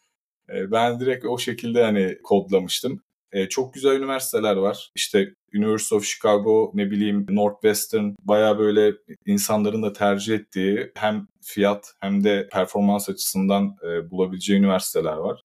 E, 0.49 0.71
Ben 0.73 1.01
direkt 1.01 1.25
o 1.25 1.39
şekilde 1.39 1.83
hani 1.85 2.19
kodlamıştım. 2.25 3.03
E, 3.33 3.49
çok 3.49 3.75
güzel 3.75 3.97
üniversiteler 3.97 4.57
var. 4.57 4.91
İşte 4.95 5.35
University 5.55 5.95
of 5.95 6.05
Chicago, 6.05 6.71
ne 6.75 6.91
bileyim 6.91 7.27
Northwestern 7.31 8.11
baya 8.21 8.59
böyle 8.59 8.93
insanların 9.27 9.83
da 9.83 9.93
tercih 9.93 10.35
ettiği 10.35 10.93
hem 10.95 11.27
fiyat 11.43 11.95
hem 12.01 12.25
de 12.25 12.49
performans 12.53 13.09
açısından 13.09 13.77
e, 13.87 14.11
bulabileceği 14.11 14.59
üniversiteler 14.59 15.17
var. 15.17 15.43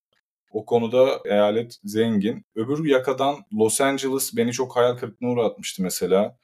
O 0.51 0.66
konuda 0.66 1.22
eyalet 1.25 1.80
zengin. 1.84 2.46
Öbür 2.56 2.86
yakadan 2.86 3.36
Los 3.54 3.82
Angeles 3.82 4.38
beni 4.38 4.51
çok 4.51 4.75
hayal 4.75 4.98
kırıklığına 4.98 5.32
uğratmıştı 5.32 5.84
mesela. 5.84 6.38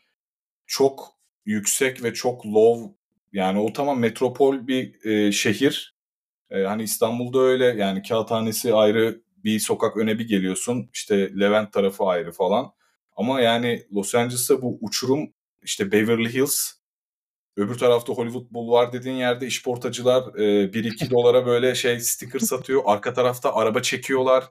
Çok 0.67 1.13
yüksek 1.45 2.03
ve 2.03 2.13
çok 2.13 2.45
low 2.45 2.93
yani 3.33 3.59
o 3.59 3.73
tamam 3.73 3.99
metropol 3.99 4.67
bir 4.67 5.05
e, 5.05 5.31
şehir. 5.31 5.95
E, 6.51 6.61
hani 6.63 6.83
İstanbul'da 6.83 7.39
öyle 7.39 7.65
yani 7.65 8.01
kağıthanesi 8.01 8.73
ayrı 8.73 9.21
bir 9.43 9.59
sokak 9.59 9.97
öne 9.97 10.19
bir 10.19 10.27
geliyorsun. 10.27 10.89
İşte 10.93 11.39
Levent 11.39 11.73
tarafı 11.73 12.03
ayrı 12.03 12.31
falan. 12.31 12.71
Ama 13.15 13.41
yani 13.41 13.83
Los 13.93 14.15
Angeles'ta 14.15 14.61
bu 14.61 14.77
uçurum 14.81 15.33
işte 15.63 15.91
Beverly 15.91 16.33
Hills 16.33 16.71
Öbür 17.57 17.77
tarafta 17.77 18.13
Hollywood 18.13 18.51
Boulevard 18.51 18.93
dediğin 18.93 19.15
yerde 19.15 19.47
işportacılar 19.47 20.35
e, 20.35 20.71
1-2 20.73 21.09
dolara 21.09 21.45
böyle 21.45 21.75
şey 21.75 21.99
sticker 21.99 22.39
satıyor. 22.39 22.81
Arka 22.85 23.13
tarafta 23.13 23.55
araba 23.55 23.81
çekiyorlar 23.81 24.43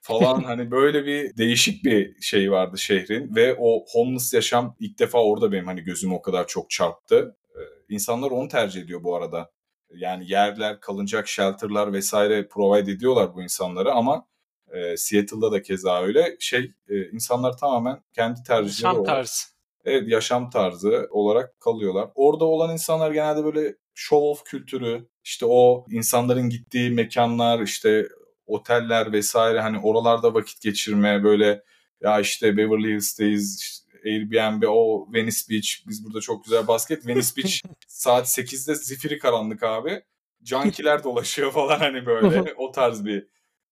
falan. 0.00 0.42
Hani 0.42 0.70
böyle 0.70 1.06
bir 1.06 1.36
değişik 1.36 1.84
bir 1.84 2.20
şey 2.20 2.52
vardı 2.52 2.78
şehrin. 2.78 3.36
Ve 3.36 3.56
o 3.58 3.84
homeless 3.92 4.34
yaşam 4.34 4.76
ilk 4.80 4.98
defa 4.98 5.22
orada 5.22 5.52
benim 5.52 5.66
hani 5.66 5.80
gözüm 5.80 6.12
o 6.12 6.22
kadar 6.22 6.46
çok 6.46 6.70
çarptı. 6.70 7.36
E, 7.54 7.60
insanlar 7.94 8.30
onu 8.30 8.48
tercih 8.48 8.82
ediyor 8.82 9.02
bu 9.02 9.16
arada. 9.16 9.50
Yani 9.94 10.30
yerler, 10.30 10.80
kalınacak 10.80 11.28
shelterlar 11.28 11.92
vesaire 11.92 12.48
provide 12.48 12.92
ediyorlar 12.92 13.34
bu 13.34 13.42
insanlara 13.42 13.92
ama 13.92 14.26
e, 14.72 14.96
Seattle'da 14.96 15.52
da 15.52 15.62
keza 15.62 16.02
öyle. 16.02 16.36
Şey 16.40 16.72
e, 16.88 17.10
insanlar 17.10 17.56
tamamen 17.56 18.02
kendi 18.12 18.42
tercihleri 18.42 18.80
Şam 18.80 18.96
olarak 18.96 19.06
tarzı. 19.06 19.57
Evet, 19.88 20.08
yaşam 20.08 20.50
tarzı 20.50 21.08
olarak 21.10 21.60
kalıyorlar. 21.60 22.08
Orada 22.14 22.44
olan 22.44 22.72
insanlar 22.72 23.10
genelde 23.10 23.44
böyle 23.44 23.74
show 23.94 24.26
off 24.26 24.44
kültürü, 24.44 25.08
işte 25.24 25.46
o 25.48 25.86
insanların 25.90 26.48
gittiği 26.48 26.90
mekanlar, 26.90 27.60
işte 27.60 28.08
oteller 28.46 29.12
vesaire 29.12 29.60
hani 29.60 29.78
oralarda 29.78 30.34
vakit 30.34 30.60
geçirme 30.60 31.24
böyle 31.24 31.62
ya 32.00 32.20
işte 32.20 32.56
Beverly 32.56 32.88
Hills'teyiz, 32.88 33.60
işte 33.60 33.88
Airbnb, 34.04 34.62
o 34.68 35.08
Venice 35.14 35.40
Beach, 35.50 35.68
biz 35.88 36.04
burada 36.04 36.20
çok 36.20 36.44
güzel 36.44 36.66
basket. 36.66 37.06
Venice 37.06 37.36
Beach 37.36 37.60
saat 37.88 38.26
8'de 38.26 38.74
zifiri 38.74 39.18
karanlık 39.18 39.62
abi. 39.62 40.02
Cankiler 40.42 41.04
dolaşıyor 41.04 41.52
falan 41.52 41.78
hani 41.78 42.06
böyle. 42.06 42.54
O 42.56 42.72
tarz 42.72 43.04
bir 43.04 43.26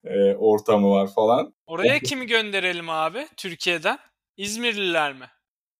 e, 0.04 0.34
ortamı 0.34 0.90
var 0.90 1.14
falan. 1.14 1.54
Oraya 1.66 1.98
kimi 1.98 2.26
gönderelim 2.26 2.90
abi 2.90 3.26
Türkiye'den? 3.36 3.98
İzmirliler 4.36 5.12
mi? 5.12 5.26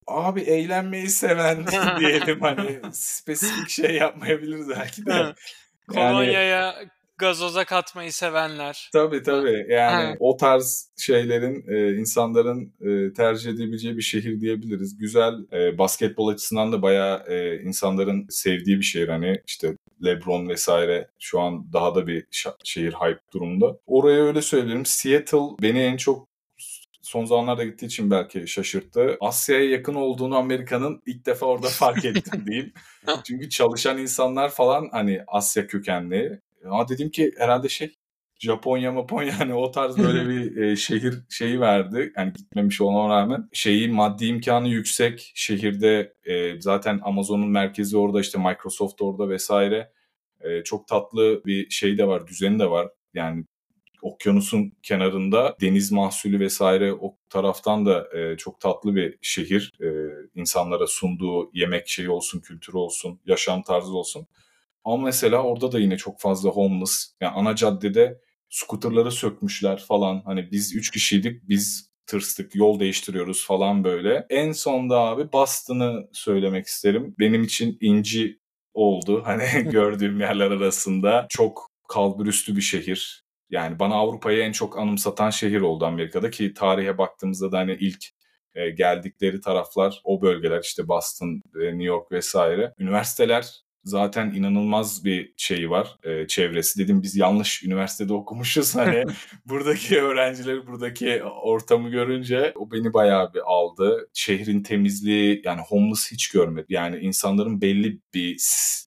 Abi 0.07 0.41
eğlenmeyi 0.41 1.09
seven 1.09 1.67
diyelim 2.01 2.41
hani 2.41 2.81
spesifik 2.93 3.69
şey 3.69 3.95
yapmayabiliriz 3.95 4.69
belki 4.69 5.07
de. 5.07 5.11
Yani, 5.13 5.35
Kolonya'ya 5.95 6.75
gazoza 7.19 7.65
katmayı 7.65 8.13
sevenler. 8.13 8.91
tabii 8.93 9.23
tabii 9.23 9.67
yani 9.69 10.07
Ha. 10.07 10.15
o 10.21 10.37
tarz 10.37 10.91
şeylerin 10.97 11.65
e, 11.69 11.97
insanların 11.97 12.75
e, 12.81 13.13
tercih 13.13 13.51
edebileceği 13.51 13.97
bir 13.97 14.03
şehir 14.03 14.41
diyebiliriz. 14.41 14.99
Güzel 14.99 15.35
e, 15.53 15.79
basketbol 15.79 16.29
açısından 16.29 16.73
da 16.73 16.83
bayağı 16.83 17.25
e, 17.29 17.61
insanların 17.63 18.27
sevdiği 18.31 18.77
bir 18.79 18.83
şehir 18.83 19.09
hani 19.09 19.41
işte 19.47 19.77
LeBron 20.05 20.49
vesaire 20.49 21.09
şu 21.19 21.41
an 21.41 21.73
daha 21.73 21.95
da 21.95 22.07
bir 22.07 22.27
şehir 22.65 22.93
hype 22.93 23.21
durumda. 23.33 23.79
Oraya 23.87 24.25
öyle 24.25 24.43
söylerim. 24.43 24.87
Seattle 24.87 25.39
beni 25.63 25.81
en 25.81 25.97
çok 25.97 26.29
son 27.07 27.25
zamanlarda 27.25 27.65
gittiği 27.65 27.87
için 27.87 28.11
belki 28.11 28.49
şaşırttı. 28.49 29.17
Asya'ya 29.21 29.71
yakın 29.71 29.95
olduğunu 29.95 30.37
Amerika'nın 30.37 31.03
ilk 31.07 31.27
defa 31.27 31.47
orada 31.47 31.67
fark 31.67 32.05
ettim 32.05 32.43
diyeyim. 32.47 32.73
Çünkü 33.25 33.49
çalışan 33.49 33.99
insanlar 33.99 34.49
falan 34.49 34.89
hani 34.93 35.23
Asya 35.27 35.67
kökenli. 35.67 36.41
Ama 36.65 36.89
dedim 36.89 37.11
ki 37.11 37.33
herhalde 37.39 37.69
şey 37.69 37.95
Japonya 38.39 38.93
Maponya 38.93 39.41
hani 39.41 39.55
o 39.55 39.71
tarz 39.71 39.99
böyle 39.99 40.29
bir 40.29 40.57
e, 40.57 40.77
şehir 40.77 41.15
şeyi 41.31 41.61
verdi. 41.61 42.13
Yani 42.17 42.33
gitmemiş 42.33 42.81
olmama 42.81 43.17
rağmen. 43.17 43.49
Şeyi 43.53 43.89
maddi 43.89 44.27
imkanı 44.27 44.69
yüksek. 44.69 45.33
Şehirde 45.35 46.13
e, 46.25 46.61
zaten 46.61 47.01
Amazon'un 47.03 47.49
merkezi 47.49 47.97
orada 47.97 48.21
işte 48.21 48.39
Microsoft 48.39 49.03
orada 49.03 49.29
vesaire. 49.29 49.93
E, 50.41 50.65
çok 50.65 50.89
tatlı 50.89 51.43
bir 51.47 51.71
şey 51.71 51.99
de 51.99 52.07
var, 52.07 52.27
düzeni 52.27 52.59
de 52.59 52.71
var. 52.71 52.89
Yani 53.15 53.45
okyanusun 54.07 54.73
kenarında 54.83 55.57
deniz 55.61 55.93
mahsulü 55.93 56.41
vesaire 56.41 56.93
o 56.93 57.17
taraftan 57.31 57.87
da 57.87 58.19
e, 58.19 58.37
çok 58.37 58.61
tatlı 58.61 58.95
bir 58.95 59.19
şehir. 59.23 59.73
E, 59.81 59.89
insanlara 60.35 60.87
sunduğu 60.87 61.51
yemek 61.55 61.89
şeyi 61.89 62.11
olsun, 62.11 62.41
kültürü 62.41 62.77
olsun, 62.77 63.21
yaşam 63.27 63.63
tarzı 63.63 63.97
olsun. 63.97 64.27
Ama 64.85 65.05
mesela 65.05 65.43
orada 65.43 65.73
da 65.73 65.79
yine 65.79 65.97
çok 65.97 66.21
fazla 66.21 66.51
homeless. 66.51 67.13
Yani 67.21 67.33
ana 67.33 67.57
caddede 67.57 68.21
skuterları 68.49 69.13
sökmüşler 69.13 69.85
falan. 69.89 70.23
Hani 70.25 70.51
biz 70.53 70.77
üç 70.77 70.91
kişiydik, 70.91 71.49
biz 71.49 71.91
tırstık, 72.07 72.55
yol 72.55 72.81
değiştiriyoruz 72.81 73.47
falan 73.47 73.85
böyle. 73.85 74.27
En 74.31 74.53
sonda 74.53 74.99
abi 75.01 75.33
Boston'ı 75.33 76.09
söylemek 76.13 76.67
isterim. 76.67 77.15
Benim 77.19 77.43
için 77.43 77.79
inci 77.81 78.41
oldu. 78.75 79.23
Hani 79.25 79.45
gördüğüm 79.71 80.21
yerler 80.21 80.51
arasında. 80.51 81.27
Çok 81.29 81.71
kalburüstü 81.89 82.57
bir 82.57 82.63
şehir. 82.63 83.26
Yani 83.51 83.79
bana 83.79 83.95
Avrupa'yı 83.95 84.43
en 84.43 84.53
çok 84.53 84.79
anımsatan 84.79 85.31
şehir 85.31 85.61
oldu 85.61 85.85
Amerika'da 85.87 86.31
ki 86.31 86.55
tarihe 86.55 86.99
baktığımızda 86.99 87.53
da 87.53 87.59
hani 87.59 87.73
ilk 87.81 88.05
e, 88.55 88.71
geldikleri 88.71 89.41
taraflar 89.41 90.01
o 90.05 90.23
bölgeler 90.23 90.61
işte 90.61 90.89
Boston, 90.89 91.43
e, 91.61 91.65
New 91.65 91.85
York 91.85 92.13
vesaire. 92.13 92.75
Üniversiteler 92.79 93.66
zaten 93.87 94.31
inanılmaz 94.31 95.05
bir 95.05 95.33
şey 95.37 95.71
var 95.71 95.97
e, 96.05 96.27
çevresi. 96.27 96.79
Dedim 96.79 97.03
biz 97.03 97.17
yanlış 97.17 97.63
üniversitede 97.63 98.13
okumuşuz 98.13 98.77
hani 98.77 99.05
buradaki 99.47 100.01
öğrencileri 100.01 100.67
buradaki 100.67 101.23
ortamı 101.23 101.89
görünce 101.91 102.53
o 102.57 102.71
beni 102.71 102.95
bayağı 102.95 103.35
bir 103.35 103.41
aldı. 103.45 104.09
Şehrin 104.15 104.63
temizliği 104.63 105.43
yani 105.45 105.61
homeless 105.61 106.13
hiç 106.13 106.29
görmedim. 106.29 106.67
Yani 106.69 106.99
insanların 106.99 107.61
belli 107.61 108.01
bir 108.15 108.37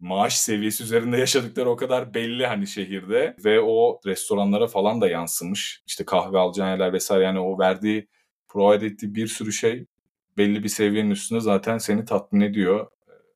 maaş 0.01 0.37
seviyesi 0.37 0.83
üzerinde 0.83 1.17
yaşadıkları 1.17 1.69
o 1.69 1.75
kadar 1.75 2.13
belli 2.13 2.45
hani 2.45 2.67
şehirde 2.67 3.35
ve 3.43 3.61
o 3.61 4.01
restoranlara 4.05 4.67
falan 4.67 5.01
da 5.01 5.09
yansımış. 5.09 5.83
İşte 5.87 6.05
kahve 6.05 6.37
alacağın 6.37 6.69
yerler 6.69 6.93
vesaire 6.93 7.23
yani 7.23 7.39
o 7.39 7.59
verdiği 7.59 8.07
provide 8.47 8.85
ettiği 8.85 9.15
bir 9.15 9.27
sürü 9.27 9.53
şey 9.53 9.85
belli 10.37 10.63
bir 10.63 10.69
seviyenin 10.69 11.11
üstünde 11.11 11.39
zaten 11.39 11.77
seni 11.77 12.05
tatmin 12.05 12.41
ediyor. 12.41 12.87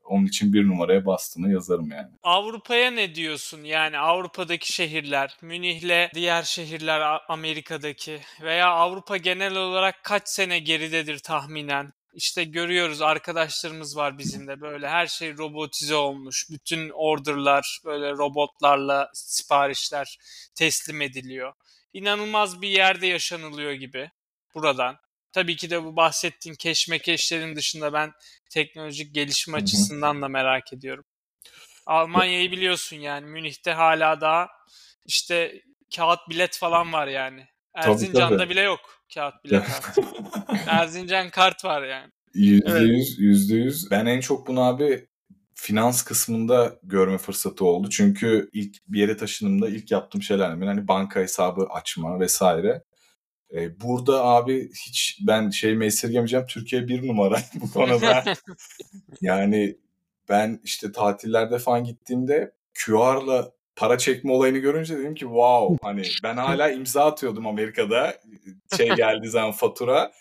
Onun 0.04 0.26
için 0.26 0.54
bir 0.54 0.68
numaraya 0.68 1.06
bastığını 1.06 1.54
yazarım 1.54 1.92
yani. 1.92 2.10
Avrupa'ya 2.24 2.92
ne 2.92 3.16
diyorsun? 3.16 3.64
Yani 3.64 3.98
Avrupa'daki 3.98 4.74
şehirler, 4.74 5.38
Münih'le 5.42 6.10
diğer 6.14 6.44
şehirler 6.44 7.22
Amerika'daki 7.28 8.20
veya 8.42 8.70
Avrupa 8.70 9.18
genel 9.18 9.56
olarak 9.56 10.04
kaç 10.04 10.30
sene 10.30 10.60
geridedir 10.60 11.20
tahminen? 11.20 11.94
İşte 12.14 12.44
görüyoruz 12.44 13.02
arkadaşlarımız 13.02 13.98
var 13.98 14.18
bizim 14.18 14.48
de 14.48 14.62
böyle 14.62 14.90
her 14.90 15.08
şey 15.08 15.38
robotize 15.38 15.96
olmuş. 15.96 16.48
Bütün 16.50 16.90
orderlar 16.90 17.80
böyle 17.86 18.12
robotlarla 18.12 19.10
siparişler 19.14 20.18
teslim 20.56 21.02
ediliyor. 21.02 21.54
İnanılmaz 21.94 22.62
bir 22.62 22.70
yerde 22.70 23.08
yaşanılıyor 23.08 23.72
gibi 23.72 24.12
buradan. 24.56 24.98
Tabii 25.34 25.56
ki 25.56 25.70
de 25.70 25.84
bu 25.84 25.96
bahsettiğin 25.96 26.56
keşmekeşlerin 26.56 27.56
dışında 27.56 27.94
ben 27.94 28.12
teknolojik 28.50 29.16
gelişim 29.16 29.54
açısından 29.54 30.22
da 30.22 30.28
merak 30.28 30.74
ediyorum. 30.74 31.06
Almanya'yı 31.86 32.52
biliyorsun 32.52 32.98
yani 32.98 33.26
Münih'te 33.26 33.72
hala 33.72 34.22
daha 34.22 34.48
işte 35.06 35.62
kağıt 35.96 36.20
bilet 36.30 36.58
falan 36.58 36.94
var 36.94 37.08
yani. 37.08 37.48
Erzincan'da 37.76 38.38
tabii, 38.38 38.50
bile 38.50 38.62
yok 38.62 38.80
kağıt 39.14 39.44
bilet 39.44 39.70
artık. 39.70 40.06
Erzincan 40.68 41.30
kart 41.30 41.66
var 41.66 41.84
yani. 41.84 42.12
Yüzde 42.34 42.80
yüz, 42.80 43.20
yüzde 43.20 43.56
yüz. 43.56 43.92
Ben 43.92 44.06
en 44.06 44.20
çok 44.20 44.48
bunu 44.48 44.62
abi 44.62 45.08
finans 45.56 46.02
kısmında 46.02 46.80
görme 46.84 47.18
fırsatı 47.18 47.66
oldu. 47.66 47.90
Çünkü 47.90 48.50
ilk 48.54 48.76
bir 48.88 49.00
yere 49.00 49.18
taşınımda 49.18 49.70
ilk 49.70 49.92
yaptığım 49.92 50.22
şeyler 50.22 50.50
hani 50.50 50.88
banka 50.88 51.20
hesabı 51.20 51.68
açma 51.72 52.20
vesaire. 52.20 52.84
Ee, 53.54 53.82
burada 53.82 54.24
abi 54.24 54.70
hiç 54.88 55.20
ben 55.28 55.50
şey 55.50 55.86
esirgemeyeceğim. 55.86 56.46
Türkiye 56.46 56.88
bir 56.88 57.08
numara 57.08 57.40
bu 57.56 57.72
konuda. 57.72 58.24
yani 59.22 59.78
ben 60.30 60.60
işte 60.64 60.92
tatillerde 60.92 61.60
falan 61.60 61.84
gittiğimde 61.84 62.52
QR'la 62.86 63.52
para 63.76 63.98
çekme 63.98 64.32
olayını 64.32 64.58
görünce 64.58 64.98
dedim 64.98 65.16
ki 65.16 65.26
wow 65.26 65.78
hani 65.82 66.04
ben 66.24 66.38
hala 66.38 66.72
imza 66.72 67.06
atıyordum 67.06 67.48
Amerika'da 67.48 68.20
şey 68.78 68.90
geldiği 68.90 69.30
zaman 69.30 69.52
fatura. 69.52 70.12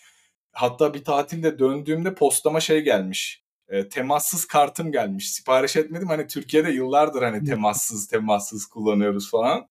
Hatta 0.52 0.94
bir 0.94 1.04
tatilde 1.04 1.58
döndüğümde 1.58 2.14
postama 2.14 2.60
şey 2.60 2.80
gelmiş. 2.80 3.42
E, 3.68 3.88
temassız 3.88 4.44
kartım 4.44 4.92
gelmiş. 4.92 5.32
Sipariş 5.32 5.76
etmedim. 5.76 6.08
Hani 6.08 6.26
Türkiye'de 6.26 6.70
yıllardır 6.70 7.22
hani 7.22 7.44
temassız 7.44 8.08
temassız 8.08 8.66
kullanıyoruz 8.66 9.30
falan. 9.30 9.68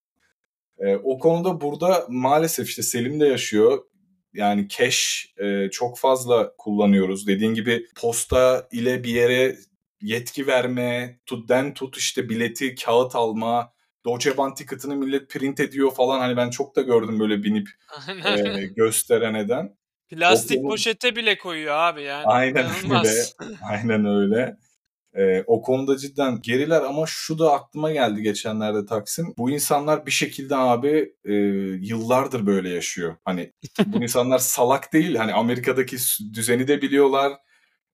E, 0.82 0.96
o 0.96 1.20
konuda 1.20 1.62
burada 1.62 2.06
maalesef 2.10 2.70
işte 2.70 2.82
Selim 2.82 3.20
de 3.20 3.26
yaşıyor. 3.26 3.80
Yani 4.34 4.68
cash 4.68 5.34
e, 5.38 5.70
çok 5.72 6.00
fazla 6.00 6.54
kullanıyoruz. 6.58 7.28
Dediğin 7.28 7.54
gibi 7.54 7.86
posta 7.96 8.68
ile 8.72 9.04
bir 9.04 9.14
yere 9.14 9.56
yetki 10.02 10.48
verme, 10.48 11.20
tutden 11.26 11.74
tut 11.74 11.98
işte 11.98 12.30
bileti 12.30 12.76
kağıt 12.76 13.16
alma, 13.16 13.74
Deutsche 14.06 14.38
Bahn 14.38 14.54
ticket'ını 14.54 14.96
millet 14.96 15.30
print 15.30 15.60
ediyor 15.60 15.92
falan. 15.94 16.20
Hani 16.20 16.38
ben 16.38 16.50
çok 16.50 16.76
da 16.76 16.82
gördüm 16.82 17.20
böyle 17.20 17.44
binip 17.44 17.70
e, 18.26 18.66
gösteren 18.66 19.34
eden. 19.34 19.76
Plastik 20.10 20.66
o, 20.66 20.70
poşete 20.70 21.16
bile 21.16 21.38
koyuyor 21.38 21.76
abi 21.76 22.04
yani. 22.04 22.26
Aynen 22.26 22.66
öyle. 22.90 23.10
Aynen 23.70 24.06
öyle. 24.06 24.58
Ee, 25.18 25.44
o 25.48 25.62
konuda 25.62 25.98
cidden 25.98 26.42
geriler 26.42 26.82
ama 26.82 27.04
şu 27.08 27.40
da 27.40 27.54
aklıma 27.54 27.92
geldi 27.92 28.22
geçenlerde 28.22 28.86
Taksim. 28.86 29.34
Bu 29.38 29.52
insanlar 29.52 30.06
bir 30.06 30.12
şekilde 30.12 30.56
abi 30.56 31.14
e, 31.26 31.34
yıllardır 31.82 32.46
böyle 32.46 32.70
yaşıyor. 32.70 33.16
Hani 33.26 33.54
bu 33.86 33.98
insanlar 34.04 34.38
salak 34.38 34.94
değil. 34.94 35.16
Hani 35.16 35.34
Amerika'daki 35.34 35.98
düzeni 36.34 36.68
de 36.68 36.82
biliyorlar. 36.82 37.34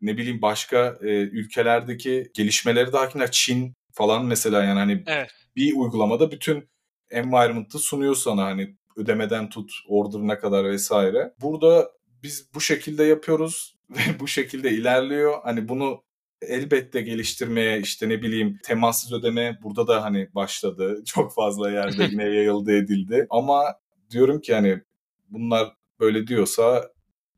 Ne 0.02 0.18
bileyim 0.18 0.42
başka 0.42 0.98
e, 1.02 1.08
ülkelerdeki 1.08 2.32
gelişmeleri 2.34 2.94
de 2.94 2.98
hakimler. 2.98 3.32
Çin 3.32 3.74
falan 3.94 4.26
mesela 4.26 4.64
yani 4.64 4.80
hani 4.80 5.04
evet. 5.08 5.30
bir 5.56 5.74
uygulamada 5.76 6.32
bütün 6.32 6.70
environment'ı 7.10 7.80
sunuyor 7.80 8.16
sana 8.16 8.46
hani 8.46 8.78
ödemeden 8.96 9.50
tut 9.50 9.72
order'ına 9.88 10.40
kadar 10.40 10.66
vesaire. 10.66 11.34
Burada 11.42 11.92
biz 12.24 12.50
bu 12.54 12.62
şekilde 12.62 13.04
yapıyoruz 13.04 13.76
ve 13.90 14.20
bu 14.20 14.28
şekilde 14.28 14.72
ilerliyor. 14.72 15.40
Hani 15.44 15.70
bunu 15.70 16.04
elbette 16.42 17.02
geliştirmeye 17.02 17.80
işte 17.80 18.10
ne 18.10 18.22
bileyim 18.22 18.60
temassız 18.64 19.14
ödeme 19.14 19.60
burada 19.64 19.88
da 19.88 20.04
hani 20.04 20.30
başladı. 20.36 21.04
Çok 21.06 21.34
fazla 21.34 21.72
yerde 21.72 22.04
yine 22.04 22.24
yayıldı 22.36 22.78
edildi. 22.78 23.28
Ama 23.30 23.64
diyorum 24.12 24.42
ki 24.42 24.54
hani 24.54 24.82
bunlar 25.30 25.74
böyle 26.00 26.28
diyorsa 26.28 26.92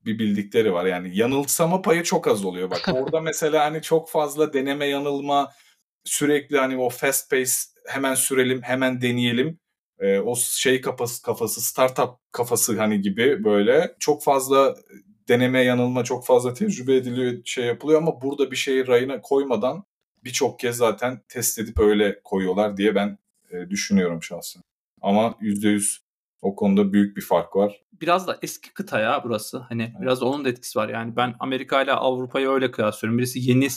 bir 0.05 0.19
bildikleri 0.19 0.73
var. 0.73 0.85
Yani 0.85 1.17
yanılsama 1.17 1.81
payı 1.81 2.03
çok 2.03 2.27
az 2.27 2.45
oluyor. 2.45 2.71
Bak 2.71 2.81
orada 2.93 3.21
mesela 3.21 3.65
hani 3.65 3.81
çok 3.81 4.09
fazla 4.09 4.53
deneme 4.53 4.85
yanılma 4.85 5.51
sürekli 6.03 6.57
hani 6.57 6.77
o 6.77 6.89
fast 6.89 7.29
pace 7.29 7.51
hemen 7.87 8.15
sürelim 8.15 8.61
hemen 8.61 9.01
deneyelim. 9.01 9.59
Ee, 9.99 10.19
o 10.19 10.35
şey 10.35 10.81
kafası, 10.81 11.21
kafası 11.21 11.61
startup 11.61 12.09
kafası 12.31 12.77
hani 12.77 13.01
gibi 13.01 13.43
böyle 13.43 13.95
çok 13.99 14.23
fazla 14.23 14.75
deneme 15.29 15.61
yanılma 15.61 16.03
çok 16.03 16.25
fazla 16.25 16.53
tecrübe 16.53 16.95
ediliyor 16.95 17.41
şey 17.45 17.65
yapılıyor 17.65 18.01
ama 18.01 18.21
burada 18.21 18.51
bir 18.51 18.55
şeyi 18.55 18.87
rayına 18.87 19.21
koymadan 19.21 19.83
birçok 20.23 20.59
kez 20.59 20.77
zaten 20.77 21.21
test 21.27 21.59
edip 21.59 21.79
öyle 21.79 22.21
koyuyorlar 22.23 22.77
diye 22.77 22.95
ben 22.95 23.17
e, 23.51 23.69
düşünüyorum 23.69 24.23
şahsen. 24.23 24.63
Ama 25.01 25.35
%100 25.41 25.97
o 26.41 26.55
konuda 26.55 26.93
büyük 26.93 27.17
bir 27.17 27.21
fark 27.21 27.55
var. 27.55 27.81
Biraz 28.01 28.27
da 28.27 28.39
eski 28.41 28.73
kıta 28.73 28.99
ya 28.99 29.21
burası. 29.23 29.57
Hani 29.57 29.83
evet. 29.83 30.01
biraz 30.01 30.21
da 30.21 30.25
onun 30.25 30.45
da 30.45 30.49
etkisi 30.49 30.79
var. 30.79 30.89
Yani 30.89 31.15
ben 31.15 31.35
Amerika 31.39 31.81
ile 31.81 31.93
Avrupa'yı 31.93 32.49
öyle 32.49 32.71
kıyaslıyorum. 32.71 33.17
Birisi 33.17 33.39
yeni 33.39 33.67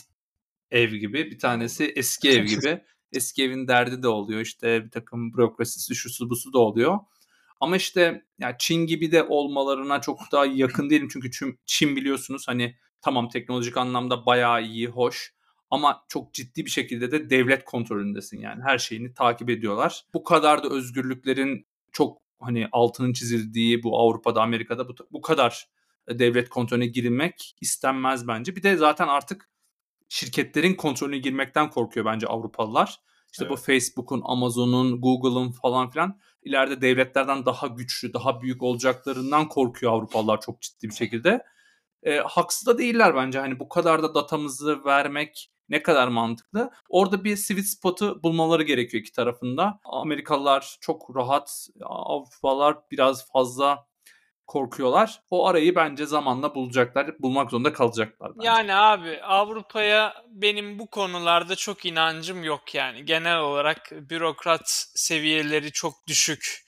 ev 0.71 0.91
gibi, 0.91 1.31
bir 1.31 1.39
tanesi 1.39 1.93
eski 1.97 2.31
ev 2.31 2.45
gibi. 2.47 2.81
eski 3.13 3.45
evin 3.45 3.69
derdi 3.69 4.03
de 4.03 4.09
oluyor. 4.09 4.41
İşte 4.41 4.85
bir 4.85 4.91
takım 4.91 5.33
bürokrasisi, 5.33 5.95
şusu 5.95 6.31
busu 6.31 6.53
da 6.53 6.59
oluyor. 6.59 6.99
Ama 7.63 7.77
işte 7.77 8.25
yani 8.39 8.55
Çin 8.59 8.87
gibi 8.87 9.13
de 9.13 9.23
olmalarına 9.23 10.01
çok 10.01 10.21
daha 10.33 10.47
yakın 10.47 10.91
değilim. 10.91 11.09
Çünkü 11.13 11.31
Çin 11.67 11.97
biliyorsunuz 11.97 12.49
hani 12.49 12.77
tamam 13.01 13.29
teknolojik 13.29 13.77
anlamda 13.77 14.27
bayağı 14.27 14.63
iyi, 14.63 14.87
hoş. 14.87 15.35
Ama 15.71 16.05
çok 16.09 16.35
ciddi 16.35 16.65
bir 16.65 16.71
şekilde 16.71 17.11
de 17.11 17.31
devlet 17.31 17.65
kontrolündesin 17.65 18.41
yani. 18.41 18.63
Her 18.63 18.79
şeyini 18.79 19.15
takip 19.15 19.51
ediyorlar. 19.51 20.05
Bu 20.15 20.25
kadar 20.25 20.65
da 20.65 20.69
özgürlüklerin 20.69 21.67
çok 21.93 22.19
hani 22.41 22.69
altının 22.73 23.13
çizildiği 23.13 23.83
bu 23.83 24.01
Avrupa'da, 24.01 24.43
Amerika'da 24.43 24.89
bu, 24.89 24.95
bu 25.11 25.21
kadar 25.21 25.69
devlet 26.11 26.49
kontrolüne 26.49 26.87
girilmek 26.87 27.57
istenmez 27.61 28.29
bence. 28.29 28.57
Bir 28.57 28.63
de 28.63 28.77
zaten 28.77 29.09
artık 29.09 29.51
şirketlerin 30.09 30.75
kontrolüne 30.75 31.19
girmekten 31.19 31.71
korkuyor 31.71 32.07
bence 32.07 32.27
Avrupalılar. 32.27 33.01
İşte 33.33 33.45
evet. 33.45 33.53
bu 33.53 33.57
Facebook'un, 33.57 34.23
Amazon'un, 34.25 35.01
Google'ın 35.01 35.51
falan 35.51 35.91
filan 35.91 36.19
ileride 36.43 36.81
devletlerden 36.81 37.47
daha 37.47 37.67
güçlü, 37.67 38.15
daha 38.15 38.43
büyük 38.43 38.63
olacaklarından 38.63 39.49
korkuyor 39.49 39.93
Avrupalılar 39.93 40.41
çok 40.41 40.63
ciddi 40.63 40.89
bir 40.89 40.95
şekilde. 40.95 41.45
E, 42.03 42.17
haksız 42.17 42.67
da 42.67 42.79
değiller 42.79 43.15
bence. 43.17 43.39
Hani 43.39 43.59
bu 43.59 43.69
kadar 43.69 44.03
da 44.03 44.15
datamızı 44.15 44.85
vermek 44.85 45.53
ne 45.69 45.83
kadar 45.83 46.09
mantıklı. 46.09 46.71
Orada 46.89 47.25
bir 47.25 47.37
sweet 47.37 47.67
spot'u 47.67 48.23
bulmaları 48.23 48.63
gerekiyor 48.63 49.01
iki 49.01 49.13
tarafında. 49.13 49.81
Amerikalılar 49.85 50.77
çok 50.81 51.17
rahat, 51.17 51.69
Avrupalılar 51.83 52.77
biraz 52.91 53.33
fazla 53.33 53.87
korkuyorlar. 54.47 55.23
O 55.31 55.49
arayı 55.49 55.75
bence 55.75 56.07
zamanla 56.07 56.55
bulacaklar. 56.55 57.19
Bulmak 57.19 57.51
zorunda 57.51 57.73
kalacaklar. 57.73 58.33
Bence. 58.37 58.47
Yani 58.47 58.75
abi 58.75 59.23
Avrupa'ya 59.23 60.15
benim 60.29 60.79
bu 60.79 60.87
konularda 60.87 61.57
çok 61.57 61.85
inancım 61.85 62.45
yok 62.45 62.75
yani. 62.75 63.05
Genel 63.05 63.39
olarak 63.39 63.91
bürokrat 63.93 64.69
seviyeleri 64.95 65.73
çok 65.73 66.07
düşük. 66.07 66.65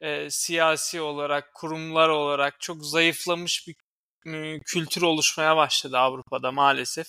E, 0.00 0.30
siyasi 0.30 1.00
olarak, 1.00 1.54
kurumlar 1.54 2.08
olarak 2.08 2.60
çok 2.60 2.84
zayıflamış 2.84 3.68
bir 3.68 3.76
kültür 4.60 5.02
oluşmaya 5.02 5.56
başladı 5.56 5.98
Avrupa'da 5.98 6.52
maalesef. 6.52 7.06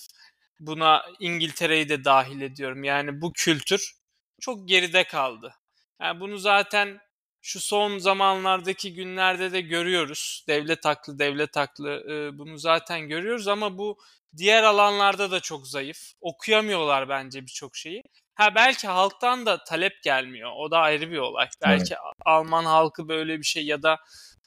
Buna 0.60 1.02
İngiltere'yi 1.20 1.88
de 1.88 2.04
dahil 2.04 2.40
ediyorum. 2.40 2.84
Yani 2.84 3.20
bu 3.20 3.32
kültür 3.32 3.92
çok 4.40 4.68
geride 4.68 5.04
kaldı. 5.04 5.54
Yani 6.00 6.20
bunu 6.20 6.38
zaten 6.38 7.00
şu 7.42 7.60
son 7.60 7.98
zamanlardaki 7.98 8.94
günlerde 8.94 9.52
de 9.52 9.60
görüyoruz. 9.60 10.44
Devlet 10.48 10.84
haklı, 10.84 11.18
devlet 11.18 11.56
haklı 11.56 11.90
e, 11.90 12.38
bunu 12.38 12.58
zaten 12.58 13.08
görüyoruz 13.08 13.48
ama 13.48 13.78
bu 13.78 13.98
diğer 14.36 14.62
alanlarda 14.62 15.30
da 15.30 15.40
çok 15.40 15.66
zayıf. 15.66 16.12
Okuyamıyorlar 16.20 17.08
bence 17.08 17.42
birçok 17.42 17.76
şeyi. 17.76 18.02
Ha 18.34 18.54
belki 18.54 18.88
halktan 18.88 19.46
da 19.46 19.64
talep 19.64 20.02
gelmiyor. 20.02 20.50
O 20.56 20.70
da 20.70 20.78
ayrı 20.78 21.10
bir 21.10 21.18
olay. 21.18 21.48
Belki 21.62 21.94
evet. 21.94 22.14
Alman 22.24 22.64
halkı 22.64 23.08
böyle 23.08 23.38
bir 23.38 23.44
şey 23.44 23.66
ya 23.66 23.82
da 23.82 23.98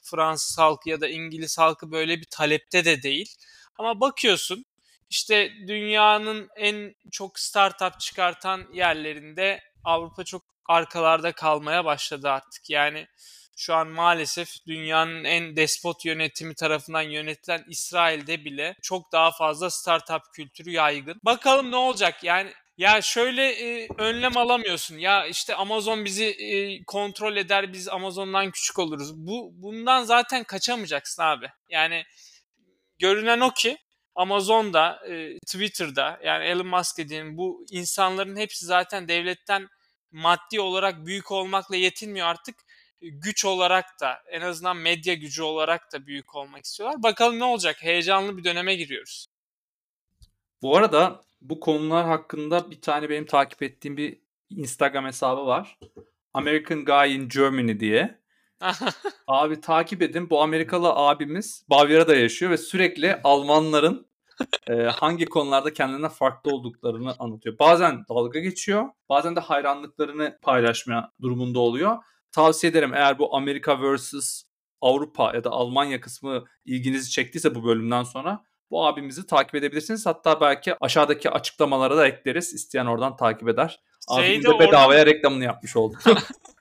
Fransız 0.02 0.58
halkı 0.58 0.88
ya 0.88 1.00
da 1.00 1.08
İngiliz 1.08 1.58
halkı 1.58 1.92
böyle 1.92 2.20
bir 2.20 2.26
talepte 2.30 2.84
de 2.84 3.02
değil. 3.02 3.34
Ama 3.78 4.00
bakıyorsun 4.00 4.64
işte 5.10 5.52
dünyanın 5.68 6.48
en 6.56 6.94
çok 7.12 7.38
startup 7.38 8.00
çıkartan 8.00 8.66
yerlerinde 8.72 9.60
Avrupa 9.84 10.24
çok 10.24 10.53
arkalarda 10.66 11.32
kalmaya 11.32 11.84
başladı 11.84 12.30
artık. 12.30 12.70
Yani 12.70 13.06
Şu 13.56 13.74
an 13.74 13.88
maalesef 13.88 14.48
dünyanın 14.66 15.24
en 15.24 15.56
despot 15.56 16.04
yönetimi 16.04 16.54
tarafından 16.54 17.02
yönetilen 17.02 17.64
İsrail'de 17.68 18.44
bile 18.44 18.74
çok 18.82 19.12
daha 19.12 19.30
fazla 19.30 19.70
startup 19.70 20.22
kültürü 20.32 20.70
yaygın. 20.70 21.20
Bakalım 21.24 21.70
ne 21.70 21.76
olacak? 21.76 22.24
Yani 22.24 22.52
ya 22.76 23.02
şöyle 23.02 23.48
e, 23.48 23.88
önlem 23.98 24.36
alamıyorsun. 24.36 24.98
Ya 24.98 25.26
işte 25.26 25.54
Amazon 25.54 26.04
bizi 26.04 26.24
e, 26.24 26.84
kontrol 26.84 27.36
eder, 27.36 27.72
biz 27.72 27.88
Amazon'dan 27.88 28.50
küçük 28.50 28.78
oluruz. 28.78 29.16
Bu 29.16 29.50
bundan 29.54 30.04
zaten 30.04 30.44
kaçamayacaksın 30.44 31.22
abi. 31.22 31.46
Yani 31.68 32.04
görünen 32.98 33.40
o 33.40 33.50
ki 33.50 33.78
Amazon'da, 34.14 35.00
e, 35.08 35.38
Twitter'da 35.38 36.20
yani 36.24 36.44
Elon 36.44 36.66
Musk 36.66 36.98
dediğin 36.98 37.36
bu 37.36 37.66
insanların 37.70 38.36
hepsi 38.36 38.66
zaten 38.66 39.08
devletten 39.08 39.68
maddi 40.14 40.60
olarak 40.60 41.06
büyük 41.06 41.30
olmakla 41.30 41.76
yetinmiyor 41.76 42.26
artık. 42.26 42.56
Güç 43.00 43.44
olarak 43.44 44.00
da 44.00 44.22
en 44.30 44.40
azından 44.40 44.76
medya 44.76 45.14
gücü 45.14 45.42
olarak 45.42 45.92
da 45.92 46.06
büyük 46.06 46.34
olmak 46.34 46.64
istiyorlar. 46.64 47.02
Bakalım 47.02 47.38
ne 47.38 47.44
olacak? 47.44 47.76
Heyecanlı 47.80 48.36
bir 48.36 48.44
döneme 48.44 48.74
giriyoruz. 48.74 49.26
Bu 50.62 50.76
arada 50.76 51.20
bu 51.40 51.60
konular 51.60 52.06
hakkında 52.06 52.70
bir 52.70 52.80
tane 52.80 53.10
benim 53.10 53.26
takip 53.26 53.62
ettiğim 53.62 53.96
bir 53.96 54.18
Instagram 54.50 55.04
hesabı 55.04 55.46
var. 55.46 55.78
American 56.34 56.84
Guy 56.84 57.16
in 57.16 57.28
Germany 57.28 57.80
diye. 57.80 58.20
Abi 59.26 59.60
takip 59.60 60.02
edin. 60.02 60.30
Bu 60.30 60.42
Amerikalı 60.42 60.88
abimiz 60.92 61.64
Bavyera'da 61.70 62.14
yaşıyor 62.16 62.50
ve 62.50 62.56
sürekli 62.56 63.20
Almanların 63.24 64.06
e, 64.66 64.74
hangi 64.74 65.26
konularda 65.26 65.72
kendilerine 65.72 66.08
farklı 66.08 66.50
olduklarını 66.50 67.14
anlatıyor. 67.18 67.58
Bazen 67.58 68.04
dalga 68.08 68.40
geçiyor, 68.40 68.84
bazen 69.08 69.36
de 69.36 69.40
hayranlıklarını 69.40 70.38
paylaşmaya 70.42 71.10
durumunda 71.22 71.58
oluyor. 71.58 71.96
Tavsiye 72.32 72.70
ederim 72.70 72.94
eğer 72.94 73.18
bu 73.18 73.36
Amerika 73.36 73.96
vs. 73.96 74.42
Avrupa 74.80 75.34
ya 75.34 75.44
da 75.44 75.50
Almanya 75.50 76.00
kısmı 76.00 76.44
ilginizi 76.64 77.10
çektiyse 77.10 77.54
bu 77.54 77.64
bölümden 77.64 78.02
sonra 78.02 78.44
bu 78.70 78.86
abimizi 78.86 79.26
takip 79.26 79.54
edebilirsiniz. 79.54 80.06
Hatta 80.06 80.40
belki 80.40 80.74
aşağıdaki 80.80 81.30
açıklamalara 81.30 81.96
da 81.96 82.06
ekleriz. 82.06 82.54
İsteyen 82.54 82.86
oradan 82.86 83.16
takip 83.16 83.48
eder. 83.48 83.80
Abimiz 84.08 84.44
de 84.44 84.58
bedavaya 84.58 85.06
reklamını 85.06 85.44
yapmış 85.44 85.76
olduk. 85.76 86.02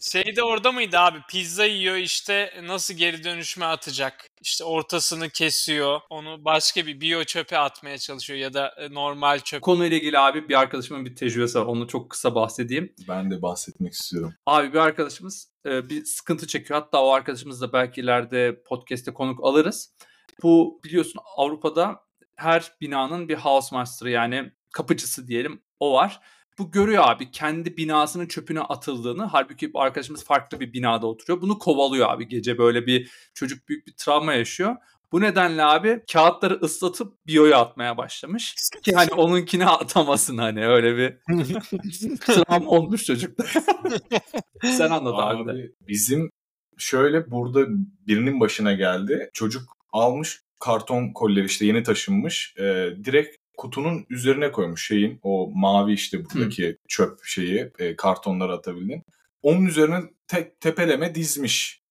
Şey 0.00 0.36
de 0.36 0.42
orada 0.42 0.72
mıydı 0.72 0.98
abi? 0.98 1.18
Pizza 1.28 1.64
yiyor 1.64 1.96
işte 1.96 2.62
nasıl 2.62 2.94
geri 2.94 3.24
dönüşme 3.24 3.64
atacak? 3.64 4.26
İşte 4.40 4.64
ortasını 4.64 5.30
kesiyor. 5.30 6.00
Onu 6.10 6.44
başka 6.44 6.86
bir 6.86 7.00
biyo 7.00 7.24
çöpe 7.24 7.58
atmaya 7.58 7.98
çalışıyor 7.98 8.38
ya 8.38 8.54
da 8.54 8.68
e, 8.68 8.94
normal 8.94 9.38
çöp. 9.38 9.62
Konuyla 9.62 9.96
ilgili 9.96 10.18
abi 10.18 10.48
bir 10.48 10.60
arkadaşımın 10.60 11.04
bir 11.04 11.16
tecrübesi 11.16 11.58
var. 11.58 11.66
Onu 11.66 11.88
çok 11.88 12.10
kısa 12.10 12.34
bahsedeyim. 12.34 12.94
Ben 13.08 13.30
de 13.30 13.42
bahsetmek 13.42 13.92
istiyorum. 13.92 14.34
Abi 14.46 14.72
bir 14.72 14.78
arkadaşımız 14.78 15.52
e, 15.66 15.88
bir 15.88 16.04
sıkıntı 16.04 16.46
çekiyor. 16.46 16.80
Hatta 16.80 17.02
o 17.02 17.10
arkadaşımız 17.10 17.60
da 17.60 17.72
belki 17.72 18.00
ileride 18.00 18.62
podcast'te 18.62 19.12
konuk 19.12 19.44
alırız. 19.44 19.94
Bu 20.42 20.80
biliyorsun 20.84 21.20
Avrupa'da 21.36 22.00
her 22.36 22.72
binanın 22.80 23.28
bir 23.28 23.36
house 23.36 23.76
master'ı 23.76 24.10
yani 24.10 24.52
kapıcısı 24.72 25.28
diyelim 25.28 25.62
o 25.80 25.92
var. 25.92 26.20
Bu 26.58 26.70
görüyor 26.70 27.04
abi 27.06 27.30
kendi 27.30 27.76
binasının 27.76 28.26
çöpüne 28.26 28.60
atıldığını. 28.60 29.24
Halbuki 29.24 29.70
arkadaşımız 29.74 30.24
farklı 30.24 30.60
bir 30.60 30.72
binada 30.72 31.06
oturuyor. 31.06 31.40
Bunu 31.40 31.58
kovalıyor 31.58 32.10
abi 32.10 32.28
gece 32.28 32.58
böyle 32.58 32.86
bir 32.86 33.10
çocuk 33.34 33.68
büyük 33.68 33.86
bir 33.86 33.92
travma 33.92 34.34
yaşıyor. 34.34 34.76
Bu 35.12 35.20
nedenle 35.20 35.64
abi 35.64 36.02
kağıtları 36.12 36.54
ıslatıp 36.54 37.26
biyoya 37.26 37.58
atmaya 37.58 37.96
başlamış. 37.96 38.54
Ki 38.82 38.92
hani 38.92 39.12
onunkine 39.12 39.66
atamasın 39.66 40.38
hani 40.38 40.66
öyle 40.66 40.96
bir 40.96 41.18
travma 42.20 42.70
olmuş 42.70 43.04
çocukta. 43.04 43.44
Sen 44.62 44.90
anlat 44.90 45.14
abi, 45.18 45.50
abi. 45.52 45.72
Bizim 45.88 46.30
şöyle 46.78 47.30
burada 47.30 47.66
birinin 48.06 48.40
başına 48.40 48.72
geldi. 48.72 49.30
Çocuk 49.32 49.62
almış 49.92 50.40
karton 50.58 51.12
koller 51.12 51.44
işte 51.44 51.66
yeni 51.66 51.82
taşınmış. 51.82 52.54
E, 52.58 52.62
direkt 53.04 53.36
kutunun 53.56 54.06
üzerine 54.10 54.52
koymuş 54.52 54.86
şeyin 54.86 55.20
o 55.22 55.50
mavi 55.54 55.92
işte 55.92 56.24
buradaki 56.24 56.68
Hı. 56.68 56.76
çöp 56.88 57.24
şeyi 57.24 57.70
e, 57.78 57.96
kartonları 57.96 58.52
atabildiğin. 58.52 59.02
Onun 59.42 59.66
üzerine 59.66 60.00
tek 60.28 60.60
tepeleme 60.60 61.14
dizmiş. 61.14 61.82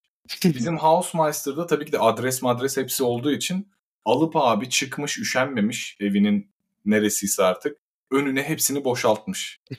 Bizim 0.43 0.77
Housemeister'da 0.77 1.67
tabii 1.67 1.85
ki 1.85 1.91
de 1.91 1.99
adres 1.99 2.41
madres 2.41 2.77
hepsi 2.77 3.03
olduğu 3.03 3.31
için 3.31 3.67
alıp 4.05 4.35
abi 4.35 4.69
çıkmış 4.69 5.17
üşenmemiş 5.17 5.97
evinin 5.99 6.51
neresiyse 6.85 7.43
artık 7.43 7.77
önüne 8.11 8.43
hepsini 8.43 8.83
boşaltmış. 8.83 9.59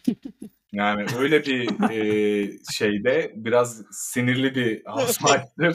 Yani 0.72 1.06
öyle 1.18 1.44
bir 1.44 1.90
e, 1.90 2.52
şeyde 2.72 3.32
biraz 3.36 3.82
sinirli 3.92 4.54
bir 4.54 4.84
Housemeister 4.86 5.74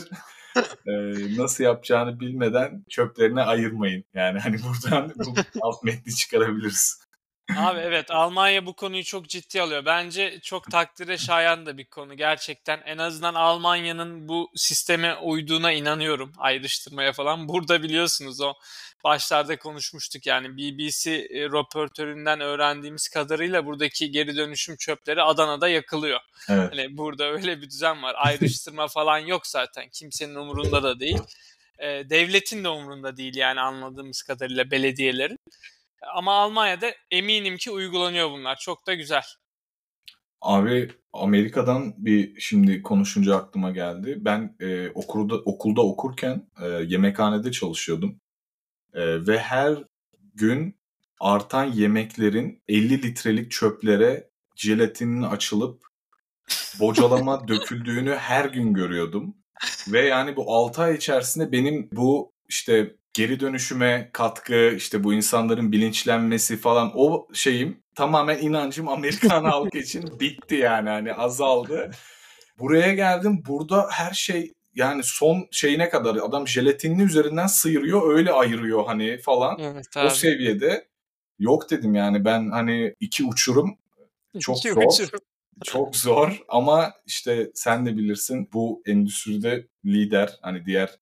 e, 0.87 0.91
nasıl 1.37 1.63
yapacağını 1.63 2.19
bilmeden 2.19 2.85
çöplerine 2.89 3.41
ayırmayın. 3.41 4.03
Yani 4.13 4.39
hani 4.39 4.57
buradan 4.63 5.13
bu 5.15 5.33
alt 5.61 5.83
metni 5.83 6.15
çıkarabiliriz. 6.15 7.10
Abi 7.57 7.79
evet 7.79 8.11
Almanya 8.11 8.65
bu 8.65 8.73
konuyu 8.73 9.03
çok 9.03 9.29
ciddi 9.29 9.61
alıyor. 9.61 9.85
Bence 9.85 10.39
çok 10.43 10.71
takdire 10.71 11.17
şayan 11.17 11.65
da 11.65 11.77
bir 11.77 11.85
konu 11.85 12.17
gerçekten. 12.17 12.81
En 12.85 12.97
azından 12.97 13.33
Almanya'nın 13.33 14.27
bu 14.27 14.51
sisteme 14.55 15.15
uyduğuna 15.15 15.71
inanıyorum 15.71 16.33
ayrıştırmaya 16.37 17.13
falan. 17.13 17.47
Burada 17.47 17.83
biliyorsunuz 17.83 18.41
o 18.41 18.53
başlarda 19.03 19.59
konuşmuştuk 19.59 20.27
yani 20.27 20.57
BBC 20.57 21.11
e, 21.11 21.43
röportöründen 21.45 22.41
öğrendiğimiz 22.41 23.09
kadarıyla 23.09 23.65
buradaki 23.65 24.11
geri 24.11 24.37
dönüşüm 24.37 24.75
çöpleri 24.75 25.21
Adana'da 25.21 25.67
yakılıyor. 25.67 26.19
Evet. 26.49 26.71
Hani 26.71 26.97
burada 26.97 27.25
öyle 27.31 27.61
bir 27.61 27.69
düzen 27.69 28.03
var. 28.03 28.15
Ayrıştırma 28.17 28.87
falan 28.93 29.17
yok 29.17 29.47
zaten. 29.47 29.89
Kimsenin 29.89 30.35
umurunda 30.35 30.83
da 30.83 30.99
değil. 30.99 31.21
E, 31.79 31.87
devletin 31.87 32.63
de 32.63 32.69
umurunda 32.69 33.17
değil 33.17 33.35
yani 33.35 33.61
anladığımız 33.61 34.23
kadarıyla 34.23 34.71
belediyelerin. 34.71 35.39
Ama 36.15 36.33
Almanya'da 36.33 36.91
eminim 37.11 37.57
ki 37.57 37.71
uygulanıyor 37.71 38.31
bunlar. 38.31 38.55
Çok 38.55 38.87
da 38.87 38.93
güzel. 38.93 39.23
Abi 40.41 40.91
Amerika'dan 41.13 41.93
bir 41.97 42.39
şimdi 42.39 42.81
konuşunca 42.81 43.35
aklıma 43.35 43.71
geldi. 43.71 44.17
Ben 44.19 44.55
e, 44.59 44.89
okulda 44.89 45.35
okulda 45.35 45.81
okurken 45.81 46.47
e, 46.61 46.67
yemekhanede 46.67 47.51
çalışıyordum. 47.51 48.21
E, 48.93 49.27
ve 49.27 49.39
her 49.39 49.83
gün 50.33 50.79
artan 51.19 51.65
yemeklerin 51.65 52.63
50 52.67 53.03
litrelik 53.03 53.51
çöplere 53.51 54.29
jelatinin 54.55 55.21
açılıp 55.21 55.83
bocalama 56.79 57.47
döküldüğünü 57.47 58.15
her 58.15 58.45
gün 58.45 58.73
görüyordum. 58.73 59.35
Ve 59.87 60.01
yani 60.01 60.35
bu 60.35 60.55
6 60.55 60.81
ay 60.81 60.95
içerisinde 60.95 61.51
benim 61.51 61.89
bu 61.91 62.33
işte 62.49 62.95
geri 63.13 63.39
dönüşüme 63.39 64.09
katkı, 64.13 64.73
işte 64.75 65.03
bu 65.03 65.13
insanların 65.13 65.71
bilinçlenmesi 65.71 66.57
falan 66.57 66.91
o 66.95 67.27
şeyim 67.33 67.83
tamamen 67.95 68.37
inancım 68.37 68.87
Amerikan 68.87 69.43
halkı 69.51 69.77
için 69.77 70.19
bitti 70.19 70.55
yani 70.55 70.89
hani 70.89 71.13
azaldı. 71.13 71.91
Buraya 72.59 72.93
geldim 72.93 73.43
burada 73.47 73.87
her 73.91 74.13
şey 74.13 74.53
yani 74.75 75.01
son 75.03 75.47
şeyine 75.51 75.89
kadar 75.89 76.15
adam 76.15 76.47
jelatinini 76.47 77.03
üzerinden 77.03 77.47
sıyırıyor 77.47 78.13
öyle 78.13 78.31
ayırıyor 78.31 78.85
hani 78.85 79.17
falan. 79.17 79.59
Evet, 79.59 79.85
o 80.05 80.09
seviyede 80.09 80.87
yok 81.39 81.69
dedim 81.69 81.95
yani 81.95 82.25
ben 82.25 82.49
hani 82.49 82.95
iki 82.99 83.23
uçurum 83.25 83.77
çok 84.39 84.57
iki 84.57 84.69
zor. 84.69 84.83
Uçurum. 84.83 85.19
Çok 85.63 85.95
zor 85.95 86.43
ama 86.49 86.93
işte 87.05 87.51
sen 87.53 87.85
de 87.85 87.97
bilirsin 87.97 88.49
bu 88.53 88.83
endüstride 88.85 89.67
lider 89.85 90.39
hani 90.41 90.65
diğer 90.65 90.99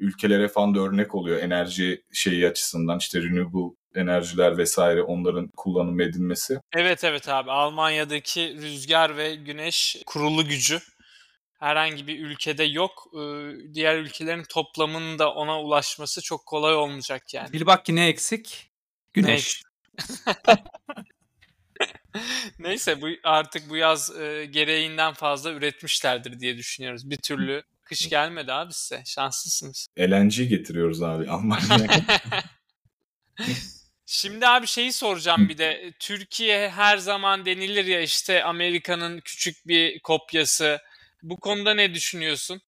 ülkelere 0.00 0.48
falan 0.48 0.74
da 0.74 0.80
örnek 0.80 1.14
oluyor 1.14 1.42
enerji 1.42 2.02
şeyi 2.12 2.48
açısından 2.48 2.98
işte 2.98 3.22
renewable 3.22 3.76
enerjiler 3.94 4.58
vesaire 4.58 5.02
onların 5.02 5.50
kullanım 5.56 6.00
edilmesi. 6.00 6.60
Evet 6.72 7.04
evet 7.04 7.28
abi 7.28 7.50
Almanya'daki 7.50 8.56
rüzgar 8.62 9.16
ve 9.16 9.34
güneş 9.34 9.96
kurulu 10.06 10.48
gücü 10.48 10.80
herhangi 11.60 12.06
bir 12.06 12.18
ülkede 12.18 12.64
yok. 12.64 13.06
Diğer 13.74 13.96
ülkelerin 13.96 14.44
toplamının 14.44 15.18
da 15.18 15.34
ona 15.34 15.62
ulaşması 15.62 16.22
çok 16.22 16.46
kolay 16.46 16.74
olmayacak 16.74 17.34
yani. 17.34 17.52
Bir 17.52 17.66
bak 17.66 17.84
ki 17.84 17.96
ne 17.96 18.08
eksik? 18.08 18.70
Güneş. 19.12 19.62
Neyse 22.58 23.02
bu 23.02 23.08
artık 23.24 23.70
bu 23.70 23.76
yaz 23.76 24.20
e, 24.20 24.44
gereğinden 24.50 25.12
fazla 25.12 25.52
üretmişlerdir 25.52 26.40
diye 26.40 26.56
düşünüyoruz. 26.56 27.10
Bir 27.10 27.16
türlü 27.16 27.62
kış 27.90 28.08
gelmedi 28.08 28.52
abi 28.52 28.72
size. 28.72 29.02
Şanslısınız. 29.06 29.86
LNG 29.98 30.34
getiriyoruz 30.34 31.02
abi 31.02 31.30
Almanya'ya. 31.30 31.88
Şimdi 34.06 34.46
abi 34.46 34.66
şeyi 34.66 34.92
soracağım 34.92 35.48
bir 35.48 35.58
de. 35.58 35.92
Türkiye 35.98 36.70
her 36.70 36.98
zaman 36.98 37.44
denilir 37.44 37.84
ya 37.84 38.00
işte 38.00 38.44
Amerika'nın 38.44 39.20
küçük 39.20 39.66
bir 39.66 40.00
kopyası. 40.00 40.78
Bu 41.22 41.40
konuda 41.40 41.74
ne 41.74 41.94
düşünüyorsun? 41.94 42.60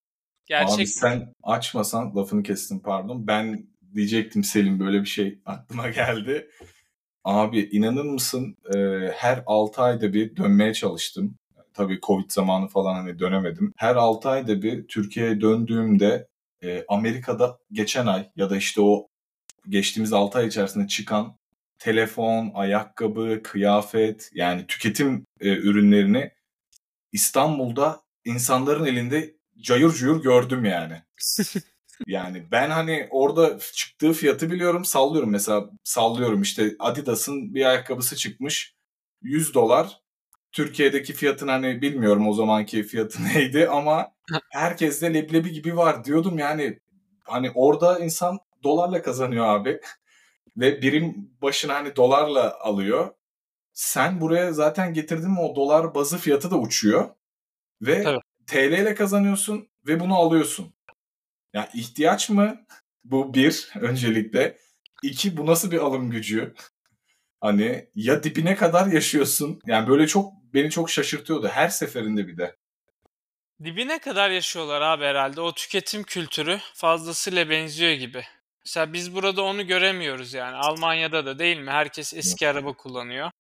Gerçek 0.46 0.74
Abi 0.74 0.86
sen 0.86 1.34
açmasan 1.42 2.16
lafını 2.16 2.42
kestim 2.42 2.82
pardon. 2.82 3.26
Ben 3.26 3.66
diyecektim 3.94 4.44
Selim 4.44 4.80
böyle 4.80 5.00
bir 5.00 5.06
şey 5.06 5.38
aklıma 5.46 5.88
geldi. 5.88 6.50
Abi 7.24 7.60
inanır 7.60 8.04
mısın 8.04 8.56
e, 8.74 8.78
her 9.14 9.42
6 9.46 9.82
ayda 9.82 10.12
bir 10.12 10.36
dönmeye 10.36 10.74
çalıştım. 10.74 11.38
Tabii 11.74 12.00
Covid 12.02 12.30
zamanı 12.30 12.68
falan 12.68 12.94
hani 12.94 13.18
dönemedim. 13.18 13.74
Her 13.76 13.96
6 13.96 14.28
ayda 14.28 14.62
bir 14.62 14.88
Türkiye'ye 14.88 15.40
döndüğümde 15.40 16.28
e, 16.62 16.84
Amerika'da 16.88 17.58
geçen 17.72 18.06
ay 18.06 18.30
ya 18.36 18.50
da 18.50 18.56
işte 18.56 18.80
o 18.80 19.08
geçtiğimiz 19.68 20.12
6 20.12 20.38
ay 20.38 20.46
içerisinde 20.46 20.88
çıkan 20.88 21.36
telefon, 21.78 22.50
ayakkabı, 22.54 23.40
kıyafet 23.42 24.30
yani 24.34 24.66
tüketim 24.66 25.26
e, 25.40 25.48
ürünlerini 25.48 26.30
İstanbul'da 27.12 28.02
insanların 28.24 28.86
elinde 28.86 29.34
cayır 29.58 29.90
cuyur 29.90 30.22
gördüm 30.22 30.64
yani. 30.64 31.02
yani 32.06 32.46
ben 32.50 32.70
hani 32.70 33.08
orada 33.10 33.58
çıktığı 33.58 34.12
fiyatı 34.12 34.50
biliyorum 34.50 34.84
sallıyorum 34.84 35.30
mesela 35.30 35.70
sallıyorum 35.84 36.42
işte 36.42 36.76
Adidas'ın 36.78 37.54
bir 37.54 37.64
ayakkabısı 37.64 38.16
çıkmış 38.16 38.74
100 39.22 39.54
dolar. 39.54 40.01
Türkiye'deki 40.52 41.12
fiyatın 41.12 41.48
hani 41.48 41.82
bilmiyorum 41.82 42.28
o 42.28 42.32
zamanki 42.32 42.82
fiyatı 42.82 43.24
neydi 43.34 43.68
ama 43.68 44.12
herkeste 44.50 45.14
leblebi 45.14 45.52
gibi 45.52 45.76
var 45.76 46.04
diyordum 46.04 46.38
yani 46.38 46.78
hani 47.24 47.50
orada 47.54 47.98
insan 47.98 48.38
dolarla 48.62 49.02
kazanıyor 49.02 49.46
abi 49.46 49.80
ve 50.56 50.82
birim 50.82 51.30
başına 51.42 51.74
hani 51.74 51.96
dolarla 51.96 52.60
alıyor. 52.60 53.14
Sen 53.72 54.20
buraya 54.20 54.52
zaten 54.52 54.94
getirdin 54.94 55.30
mi 55.30 55.40
o 55.40 55.56
dolar 55.56 55.94
bazı 55.94 56.18
fiyatı 56.18 56.50
da 56.50 56.58
uçuyor. 56.58 57.10
Ve 57.82 58.02
Tabii. 58.02 58.20
TL 58.46 58.72
ile 58.72 58.94
kazanıyorsun 58.94 59.68
ve 59.86 60.00
bunu 60.00 60.16
alıyorsun. 60.16 60.64
Ya 60.64 61.60
yani 61.60 61.68
ihtiyaç 61.74 62.30
mı? 62.30 62.66
Bu 63.04 63.34
bir 63.34 63.72
öncelikle. 63.80 64.58
İki 65.02 65.36
bu 65.36 65.46
nasıl 65.46 65.70
bir 65.70 65.78
alım 65.78 66.10
gücü? 66.10 66.54
Hani 67.40 67.88
ya 67.94 68.22
dibine 68.22 68.56
kadar 68.56 68.86
yaşıyorsun. 68.86 69.60
Yani 69.66 69.88
böyle 69.88 70.06
çok 70.06 70.41
beni 70.54 70.70
çok 70.70 70.90
şaşırtıyordu 70.90 71.48
her 71.48 71.68
seferinde 71.68 72.28
bir 72.28 72.36
de. 72.36 72.56
Dibine 73.64 73.98
kadar 73.98 74.30
yaşıyorlar 74.30 74.80
abi 74.80 75.04
herhalde. 75.04 75.40
O 75.40 75.54
tüketim 75.54 76.02
kültürü 76.02 76.58
fazlasıyla 76.74 77.50
benziyor 77.50 77.92
gibi. 77.92 78.24
Mesela 78.64 78.92
biz 78.92 79.14
burada 79.14 79.42
onu 79.42 79.66
göremiyoruz 79.66 80.34
yani. 80.34 80.56
Almanya'da 80.56 81.26
da 81.26 81.38
değil 81.38 81.58
mi? 81.58 81.70
Herkes 81.70 82.14
eski 82.14 82.48
araba 82.48 82.72
kullanıyor. 82.72 83.30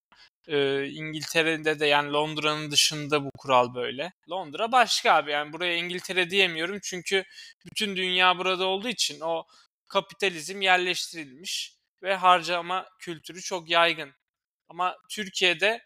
Ee, 0.48 0.86
İngiltere'de 0.86 1.80
de 1.80 1.86
yani 1.86 2.12
Londra'nın 2.12 2.70
dışında 2.70 3.24
bu 3.24 3.30
kural 3.38 3.74
böyle. 3.74 4.12
Londra 4.30 4.72
başka 4.72 5.14
abi 5.14 5.30
yani 5.30 5.52
buraya 5.52 5.76
İngiltere 5.76 6.30
diyemiyorum 6.30 6.78
çünkü 6.82 7.24
bütün 7.64 7.96
dünya 7.96 8.38
burada 8.38 8.66
olduğu 8.66 8.88
için 8.88 9.20
o 9.20 9.44
kapitalizm 9.88 10.60
yerleştirilmiş 10.60 11.76
ve 12.02 12.14
harcama 12.14 12.86
kültürü 12.98 13.40
çok 13.40 13.70
yaygın. 13.70 14.12
Ama 14.68 14.96
Türkiye'de 15.10 15.82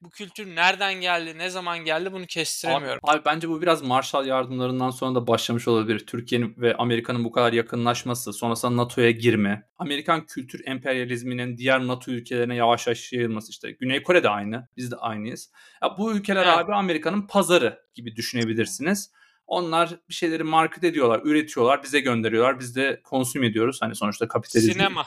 bu 0.00 0.10
kültür 0.10 0.56
nereden 0.56 0.94
geldi, 0.94 1.38
ne 1.38 1.50
zaman 1.50 1.78
geldi 1.78 2.12
bunu 2.12 2.26
kestiremiyorum. 2.26 3.00
Abi, 3.02 3.18
abi 3.18 3.24
bence 3.24 3.48
bu 3.48 3.62
biraz 3.62 3.82
Marshall 3.82 4.26
yardımlarından 4.26 4.90
sonra 4.90 5.14
da 5.14 5.26
başlamış 5.26 5.68
olabilir. 5.68 6.06
Türkiye'nin 6.06 6.54
ve 6.56 6.76
Amerika'nın 6.76 7.24
bu 7.24 7.32
kadar 7.32 7.52
yakınlaşması, 7.52 8.32
sonrasında 8.32 8.76
NATO'ya 8.76 9.10
girme, 9.10 9.68
Amerikan 9.78 10.26
kültür 10.26 10.66
emperyalizminin 10.66 11.56
diğer 11.56 11.86
NATO 11.86 12.10
ülkelerine 12.10 12.54
yavaş 12.54 12.86
yavaş 12.86 13.12
yayılması 13.12 13.50
işte. 13.50 13.70
Güney 13.70 14.02
Kore 14.02 14.22
de 14.22 14.28
aynı, 14.28 14.68
biz 14.76 14.90
de 14.90 14.96
aynıyız. 14.96 15.50
Ya 15.82 15.98
bu 15.98 16.12
ülkeler 16.12 16.46
evet. 16.46 16.58
abi 16.58 16.74
Amerika'nın 16.74 17.26
pazarı 17.26 17.78
gibi 17.94 18.16
düşünebilirsiniz. 18.16 19.12
Onlar 19.46 19.90
bir 20.08 20.14
şeyleri 20.14 20.44
market 20.44 20.84
ediyorlar, 20.84 21.20
üretiyorlar, 21.24 21.82
bize 21.82 22.00
gönderiyorlar. 22.00 22.60
Biz 22.60 22.76
de 22.76 23.00
konsüm 23.04 23.42
ediyoruz. 23.42 23.78
Hani 23.80 23.94
sonuçta 23.94 24.28
kapitalizm. 24.28 24.72
Sinema. 24.72 25.06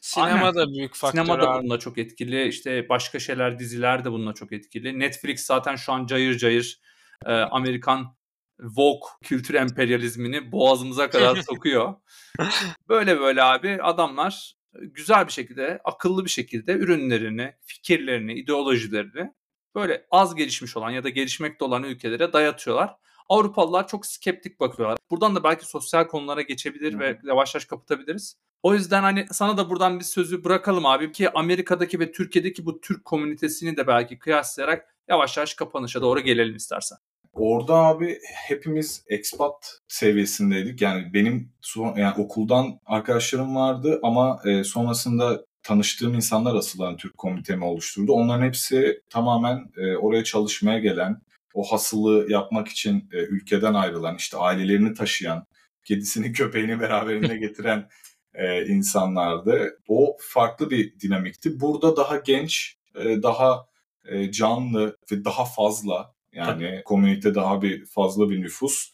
Sinema 0.00 0.46
Aynen. 0.46 0.54
da 0.54 0.72
büyük 0.72 0.94
faktör 0.94 1.24
Sinema 1.24 1.42
da 1.42 1.54
bununla 1.54 1.78
çok 1.78 1.98
etkili. 1.98 2.48
İşte 2.48 2.88
başka 2.88 3.18
şeyler, 3.18 3.58
diziler 3.58 4.04
de 4.04 4.12
bununla 4.12 4.34
çok 4.34 4.52
etkili. 4.52 4.98
Netflix 4.98 5.46
zaten 5.46 5.76
şu 5.76 5.92
an 5.92 6.06
cayır 6.06 6.38
cayır 6.38 6.80
e, 7.26 7.32
Amerikan 7.32 8.16
Vogue 8.60 9.08
kültür 9.22 9.54
emperyalizmini 9.54 10.52
boğazımıza 10.52 11.10
kadar 11.10 11.36
sokuyor. 11.48 11.94
Böyle 12.88 13.20
böyle 13.20 13.42
abi 13.42 13.82
adamlar 13.82 14.58
güzel 14.72 15.26
bir 15.26 15.32
şekilde, 15.32 15.80
akıllı 15.84 16.24
bir 16.24 16.30
şekilde 16.30 16.72
ürünlerini, 16.72 17.54
fikirlerini, 17.60 18.34
ideolojilerini 18.34 19.32
böyle 19.74 20.06
az 20.10 20.34
gelişmiş 20.34 20.76
olan 20.76 20.90
ya 20.90 21.04
da 21.04 21.08
gelişmekte 21.08 21.64
olan 21.64 21.82
ülkelere 21.82 22.32
dayatıyorlar. 22.32 22.96
Avrupalılar 23.28 23.88
çok 23.88 24.06
skeptik 24.06 24.60
bakıyorlar. 24.60 24.98
Buradan 25.10 25.36
da 25.36 25.44
belki 25.44 25.66
sosyal 25.66 26.04
konulara 26.04 26.42
geçebilir 26.42 26.92
hmm. 26.92 27.00
ve 27.00 27.18
yavaş 27.24 27.54
yavaş 27.54 27.64
kapatabiliriz. 27.64 28.36
O 28.62 28.74
yüzden 28.74 29.02
hani 29.02 29.26
sana 29.32 29.56
da 29.56 29.70
buradan 29.70 29.98
bir 29.98 30.04
sözü 30.04 30.44
bırakalım 30.44 30.86
abi 30.86 31.12
ki 31.12 31.30
Amerika'daki 31.30 32.00
ve 32.00 32.12
Türkiye'deki 32.12 32.66
bu 32.66 32.80
Türk 32.80 33.04
komünitesini 33.04 33.76
de 33.76 33.86
belki 33.86 34.18
kıyaslayarak 34.18 34.94
yavaş 35.08 35.36
yavaş 35.36 35.54
kapanışa 35.54 36.02
doğru 36.02 36.20
gelelim 36.20 36.56
istersen. 36.56 36.98
Orada 37.32 37.74
abi 37.74 38.18
hepimiz 38.48 39.04
expat 39.08 39.78
seviyesindeydik. 39.88 40.82
Yani 40.82 41.14
benim 41.14 41.52
son, 41.60 41.96
yani 41.96 42.14
okuldan 42.18 42.80
arkadaşlarım 42.86 43.56
vardı 43.56 44.00
ama 44.02 44.40
e, 44.44 44.64
sonrasında 44.64 45.44
tanıştığım 45.62 46.14
insanlar 46.14 46.54
asıl 46.54 46.82
yani 46.82 46.96
Türk 46.96 47.18
komitemi 47.18 47.64
oluşturdu. 47.64 48.12
Onların 48.12 48.46
hepsi 48.46 49.02
tamamen 49.10 49.70
e, 49.76 49.96
oraya 49.96 50.24
çalışmaya 50.24 50.78
gelen, 50.78 51.20
o 51.54 51.62
hasılı 51.72 52.32
yapmak 52.32 52.68
için 52.68 53.08
e, 53.12 53.16
ülkeden 53.16 53.74
ayrılan, 53.74 54.16
işte 54.16 54.36
ailelerini 54.36 54.94
taşıyan, 54.94 55.46
kedisini 55.84 56.32
köpeğini 56.32 56.80
beraberinde 56.80 57.36
getiren 57.36 57.88
e, 58.34 58.66
insanlardı. 58.66 59.78
O 59.88 60.16
farklı 60.20 60.70
bir 60.70 61.00
dinamikti. 61.00 61.60
Burada 61.60 61.96
daha 61.96 62.16
genç, 62.16 62.76
e, 62.94 63.22
daha 63.22 63.66
e, 64.08 64.32
canlı 64.32 64.96
ve 65.12 65.24
daha 65.24 65.44
fazla 65.44 66.14
yani 66.32 66.46
Tabii. 66.46 66.82
komünite 66.84 67.34
daha 67.34 67.62
bir 67.62 67.86
fazla 67.86 68.30
bir 68.30 68.42
nüfus. 68.42 68.92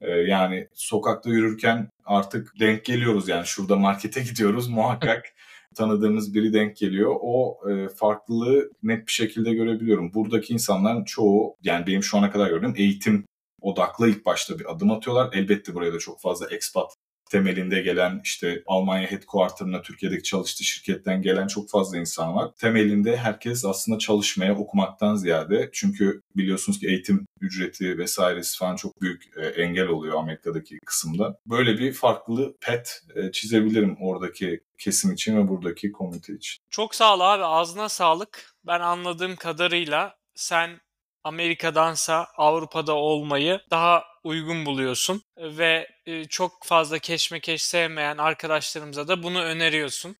E, 0.00 0.10
yani 0.10 0.68
sokakta 0.74 1.30
yürürken 1.30 1.88
artık 2.04 2.52
denk 2.60 2.84
geliyoruz 2.84 3.28
yani 3.28 3.46
şurada 3.46 3.76
markete 3.76 4.22
gidiyoruz 4.30 4.68
muhakkak 4.68 5.24
tanıdığımız 5.74 6.34
biri 6.34 6.52
denk 6.52 6.76
geliyor. 6.76 7.16
O 7.20 7.58
e, 7.70 7.88
farklılığı 7.88 8.70
net 8.82 9.06
bir 9.06 9.12
şekilde 9.12 9.54
görebiliyorum. 9.54 10.14
Buradaki 10.14 10.52
insanların 10.52 11.04
çoğu 11.04 11.56
yani 11.62 11.86
benim 11.86 12.02
şu 12.02 12.18
ana 12.18 12.30
kadar 12.30 12.48
gördüğüm 12.48 12.74
eğitim 12.76 13.24
odaklı 13.60 14.08
ilk 14.08 14.26
başta 14.26 14.58
bir 14.58 14.72
adım 14.72 14.90
atıyorlar. 14.90 15.30
Elbette 15.32 15.74
buraya 15.74 15.92
da 15.92 15.98
çok 15.98 16.20
fazla 16.20 16.46
expat 16.50 16.96
temelinde 17.30 17.80
gelen 17.80 18.20
işte 18.24 18.62
Almanya 18.66 19.10
headquarter'ına 19.10 19.82
Türkiye'deki 19.82 20.22
çalıştığı 20.22 20.64
şirketten 20.64 21.22
gelen 21.22 21.46
çok 21.46 21.70
fazla 21.70 21.98
insan 21.98 22.34
var. 22.34 22.50
Temelinde 22.58 23.16
herkes 23.16 23.64
aslında 23.64 23.98
çalışmaya, 23.98 24.58
okumaktan 24.58 25.16
ziyade 25.16 25.70
çünkü 25.72 26.22
biliyorsunuz 26.36 26.80
ki 26.80 26.88
eğitim 26.88 27.26
ücreti 27.40 27.98
vesairesi 27.98 28.58
falan 28.58 28.76
çok 28.76 29.00
büyük 29.00 29.30
e, 29.36 29.46
engel 29.46 29.86
oluyor 29.86 30.18
Amerika'daki 30.18 30.78
kısımda. 30.86 31.38
Böyle 31.46 31.78
bir 31.78 31.92
farklı 31.92 32.56
pet 32.60 33.02
e, 33.14 33.32
çizebilirim 33.32 33.96
oradaki 34.00 34.60
kesim 34.78 35.12
için 35.12 35.36
ve 35.36 35.48
buradaki 35.48 35.92
komite 35.92 36.34
için. 36.34 36.62
Çok 36.70 36.94
sağ 36.94 37.14
ol 37.14 37.20
abi. 37.20 37.44
Ağzına 37.44 37.88
sağlık. 37.88 38.54
Ben 38.66 38.80
anladığım 38.80 39.36
kadarıyla 39.36 40.16
sen 40.34 40.80
Amerika'dansa 41.24 42.26
Avrupa'da 42.36 42.94
olmayı 42.94 43.60
daha 43.70 44.09
uygun 44.24 44.66
buluyorsun 44.66 45.22
ve 45.36 45.88
e, 46.06 46.24
çok 46.24 46.52
fazla 46.64 46.98
keşmekeş 46.98 47.62
sevmeyen 47.62 48.18
arkadaşlarımıza 48.18 49.08
da 49.08 49.22
bunu 49.22 49.42
öneriyorsun. 49.42 50.16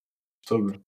Tabii. 0.47 0.81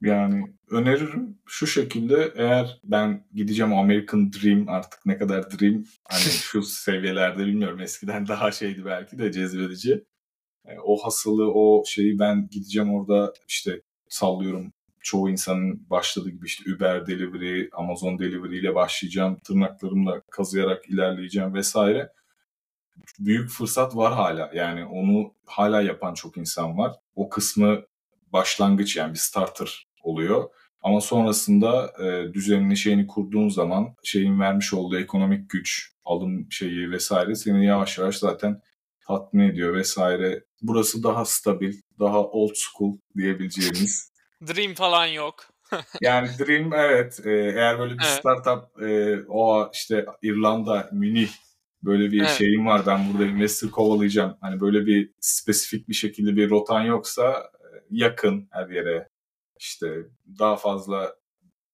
Yani 0.00 0.44
öneririm 0.70 1.38
şu 1.46 1.66
şekilde 1.66 2.32
eğer 2.36 2.80
ben 2.84 3.26
gideceğim 3.34 3.72
American 3.72 4.32
Dream 4.32 4.68
artık 4.68 5.06
ne 5.06 5.18
kadar 5.18 5.50
Dream 5.50 5.84
hani 6.08 6.22
şu 6.42 6.62
seviyelerde 6.62 7.46
bilmiyorum 7.46 7.80
eskiden 7.80 8.28
daha 8.28 8.52
şeydi 8.52 8.84
belki 8.84 9.18
de 9.18 9.32
cezbedici. 9.32 10.04
E, 10.64 10.78
o 10.84 10.96
hasılı 10.96 11.52
o 11.52 11.84
şeyi 11.86 12.18
ben 12.18 12.48
gideceğim 12.50 12.94
orada 12.94 13.32
işte 13.48 13.82
sallıyorum 14.08 14.72
çoğu 15.02 15.30
insanın 15.30 15.90
başladığı 15.90 16.30
gibi 16.30 16.46
işte 16.46 16.74
Uber 16.74 17.06
Delivery, 17.06 17.68
Amazon 17.72 18.18
Delivery 18.18 18.58
ile 18.58 18.74
başlayacağım. 18.74 19.38
Tırnaklarımla 19.44 20.20
kazıyarak 20.30 20.88
ilerleyeceğim 20.88 21.54
vesaire. 21.54 22.12
Büyük 23.18 23.50
fırsat 23.50 23.96
var 23.96 24.14
hala. 24.14 24.50
Yani 24.54 24.84
onu 24.84 25.34
hala 25.46 25.82
yapan 25.82 26.14
çok 26.14 26.36
insan 26.36 26.78
var. 26.78 26.92
O 27.16 27.28
kısmı 27.28 27.82
başlangıç 28.32 28.96
yani 28.96 29.12
bir 29.12 29.18
starter 29.18 29.86
oluyor. 30.02 30.50
Ama 30.82 31.00
sonrasında 31.00 31.92
e, 32.04 32.34
düzenini 32.34 32.76
şeyini 32.76 33.06
kurduğun 33.06 33.48
zaman 33.48 33.94
şeyin 34.02 34.40
vermiş 34.40 34.74
olduğu 34.74 34.98
ekonomik 34.98 35.50
güç, 35.50 35.92
alım 36.04 36.52
şeyi 36.52 36.90
vesaire 36.90 37.34
seni 37.34 37.66
yavaş 37.66 37.98
yavaş 37.98 38.16
zaten 38.16 38.62
tatmin 39.06 39.48
ediyor 39.48 39.74
vesaire. 39.74 40.44
Burası 40.62 41.02
daha 41.02 41.24
stabil, 41.24 41.74
daha 41.98 42.18
old 42.24 42.54
school 42.54 42.96
diyebileceğimiz 43.16 44.12
Dream 44.46 44.74
falan 44.74 45.06
yok. 45.06 45.46
yani 46.00 46.28
Dream 46.38 46.72
evet 46.74 47.20
e, 47.24 47.30
eğer 47.30 47.78
böyle 47.78 47.94
bir 47.94 48.04
evet. 48.04 48.18
startup 48.18 48.82
e, 48.82 49.18
o 49.28 49.70
işte 49.72 50.06
İrlanda 50.22 50.88
Münih 50.92 51.30
böyle 51.84 52.12
bir 52.12 52.20
evet. 52.20 52.30
şeyim 52.30 52.66
var 52.66 52.86
ben 52.86 53.12
burada 53.12 53.24
investor 53.24 53.70
kovalayacağım. 53.70 54.36
Hani 54.40 54.60
böyle 54.60 54.86
bir 54.86 55.10
spesifik 55.20 55.88
bir 55.88 55.94
şekilde 55.94 56.36
bir 56.36 56.50
rotan 56.50 56.82
yoksa 56.82 57.32
e, 57.32 57.66
yakın 57.90 58.48
her 58.50 58.68
yere 58.68 59.08
işte 59.58 59.96
daha 60.38 60.56
fazla 60.56 61.14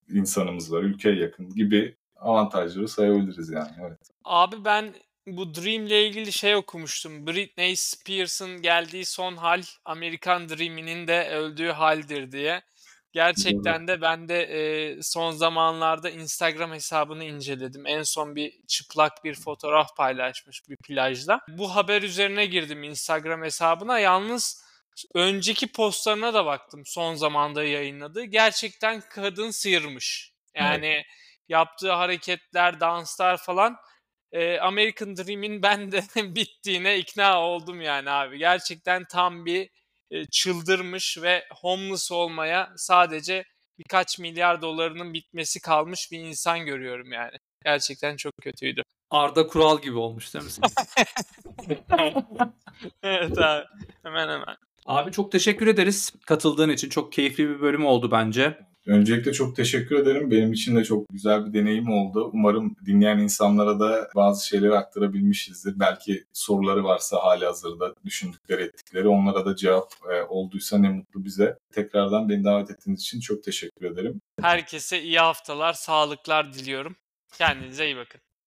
insanımız 0.08 0.72
var 0.72 0.82
ülkeye 0.82 1.16
yakın 1.16 1.50
gibi 1.50 1.96
avantajları 2.16 2.88
sayabiliriz 2.88 3.50
yani. 3.50 3.70
Evet. 3.80 3.98
Abi 4.24 4.64
ben 4.64 4.94
bu 5.26 5.54
Dream 5.54 5.86
ile 5.86 6.06
ilgili 6.06 6.32
şey 6.32 6.56
okumuştum. 6.56 7.26
Britney 7.26 7.76
Spears'ın 7.76 8.62
geldiği 8.62 9.04
son 9.04 9.36
hal 9.36 9.62
Amerikan 9.84 10.48
Dream'inin 10.48 11.06
de 11.06 11.28
öldüğü 11.28 11.68
haldir 11.68 12.32
diye. 12.32 12.62
Gerçekten 13.12 13.88
de 13.88 14.00
ben 14.00 14.28
de 14.28 14.42
e, 14.42 15.02
son 15.02 15.30
zamanlarda 15.30 16.10
Instagram 16.10 16.72
hesabını 16.72 17.24
inceledim. 17.24 17.86
En 17.86 18.02
son 18.02 18.36
bir 18.36 18.52
çıplak 18.66 19.24
bir 19.24 19.34
fotoğraf 19.34 19.96
paylaşmış 19.96 20.68
bir 20.68 20.76
plajda. 20.76 21.40
Bu 21.48 21.76
haber 21.76 22.02
üzerine 22.02 22.46
girdim 22.46 22.82
Instagram 22.82 23.42
hesabına. 23.42 23.98
Yalnız 23.98 24.64
önceki 25.14 25.72
postlarına 25.72 26.34
da 26.34 26.46
baktım 26.46 26.82
son 26.86 27.14
zamanda 27.14 27.64
yayınladığı. 27.64 28.24
Gerçekten 28.24 29.02
kadın 29.10 29.50
sıyırmış. 29.50 30.32
Yani 30.54 30.86
evet. 30.86 31.06
yaptığı 31.48 31.92
hareketler, 31.92 32.80
danslar 32.80 33.36
falan 33.36 33.76
e, 34.32 34.58
American 34.58 35.16
Dream'in 35.16 35.62
ben 35.62 35.92
de 35.92 36.02
bittiğine 36.34 36.98
ikna 36.98 37.40
oldum 37.40 37.80
yani 37.80 38.10
abi. 38.10 38.38
Gerçekten 38.38 39.04
tam 39.04 39.46
bir 39.46 39.70
e, 40.10 40.24
çıldırmış 40.26 41.18
ve 41.22 41.44
homeless 41.60 42.12
olmaya 42.12 42.72
sadece 42.76 43.44
birkaç 43.78 44.18
milyar 44.18 44.62
dolarının 44.62 45.14
bitmesi 45.14 45.60
kalmış 45.60 46.08
bir 46.12 46.18
insan 46.18 46.66
görüyorum 46.66 47.12
yani. 47.12 47.36
Gerçekten 47.64 48.16
çok 48.16 48.32
kötüydü. 48.42 48.82
Arda 49.10 49.46
Kural 49.46 49.82
gibi 49.82 49.98
olmuş 49.98 50.34
değil 50.34 50.44
mi? 50.44 50.50
evet 53.02 53.38
abi. 53.38 53.64
Hemen 54.02 54.28
hemen. 54.28 54.56
Abi 54.86 55.12
çok 55.12 55.32
teşekkür 55.32 55.66
ederiz 55.66 56.12
katıldığın 56.26 56.70
için. 56.70 56.88
Çok 56.88 57.12
keyifli 57.12 57.48
bir 57.48 57.60
bölüm 57.60 57.86
oldu 57.86 58.10
bence. 58.10 58.58
Öncelikle 58.88 59.32
çok 59.32 59.56
teşekkür 59.56 59.98
ederim. 59.98 60.30
Benim 60.30 60.52
için 60.52 60.76
de 60.76 60.84
çok 60.84 61.08
güzel 61.08 61.46
bir 61.46 61.60
deneyim 61.60 61.90
oldu. 61.90 62.30
Umarım 62.32 62.76
dinleyen 62.86 63.18
insanlara 63.18 63.80
da 63.80 64.08
bazı 64.16 64.46
şeyleri 64.46 64.74
aktarabilmişizdir. 64.74 65.80
Belki 65.80 66.24
soruları 66.32 66.84
varsa 66.84 67.16
hali 67.16 67.44
hazırda 67.44 67.94
düşündükleri, 68.04 68.62
ettikleri 68.62 69.08
onlara 69.08 69.46
da 69.46 69.56
cevap 69.56 69.92
e, 70.12 70.22
olduysa 70.22 70.78
ne 70.78 70.88
mutlu 70.88 71.24
bize. 71.24 71.58
Tekrardan 71.72 72.28
beni 72.28 72.44
davet 72.44 72.70
ettiğiniz 72.70 73.00
için 73.00 73.20
çok 73.20 73.42
teşekkür 73.42 73.86
ederim. 73.86 74.20
Herkese 74.40 75.02
iyi 75.02 75.18
haftalar, 75.18 75.72
sağlıklar 75.72 76.52
diliyorum. 76.52 76.96
Kendinize 77.38 77.86
iyi 77.86 77.96
bakın. 77.96 78.20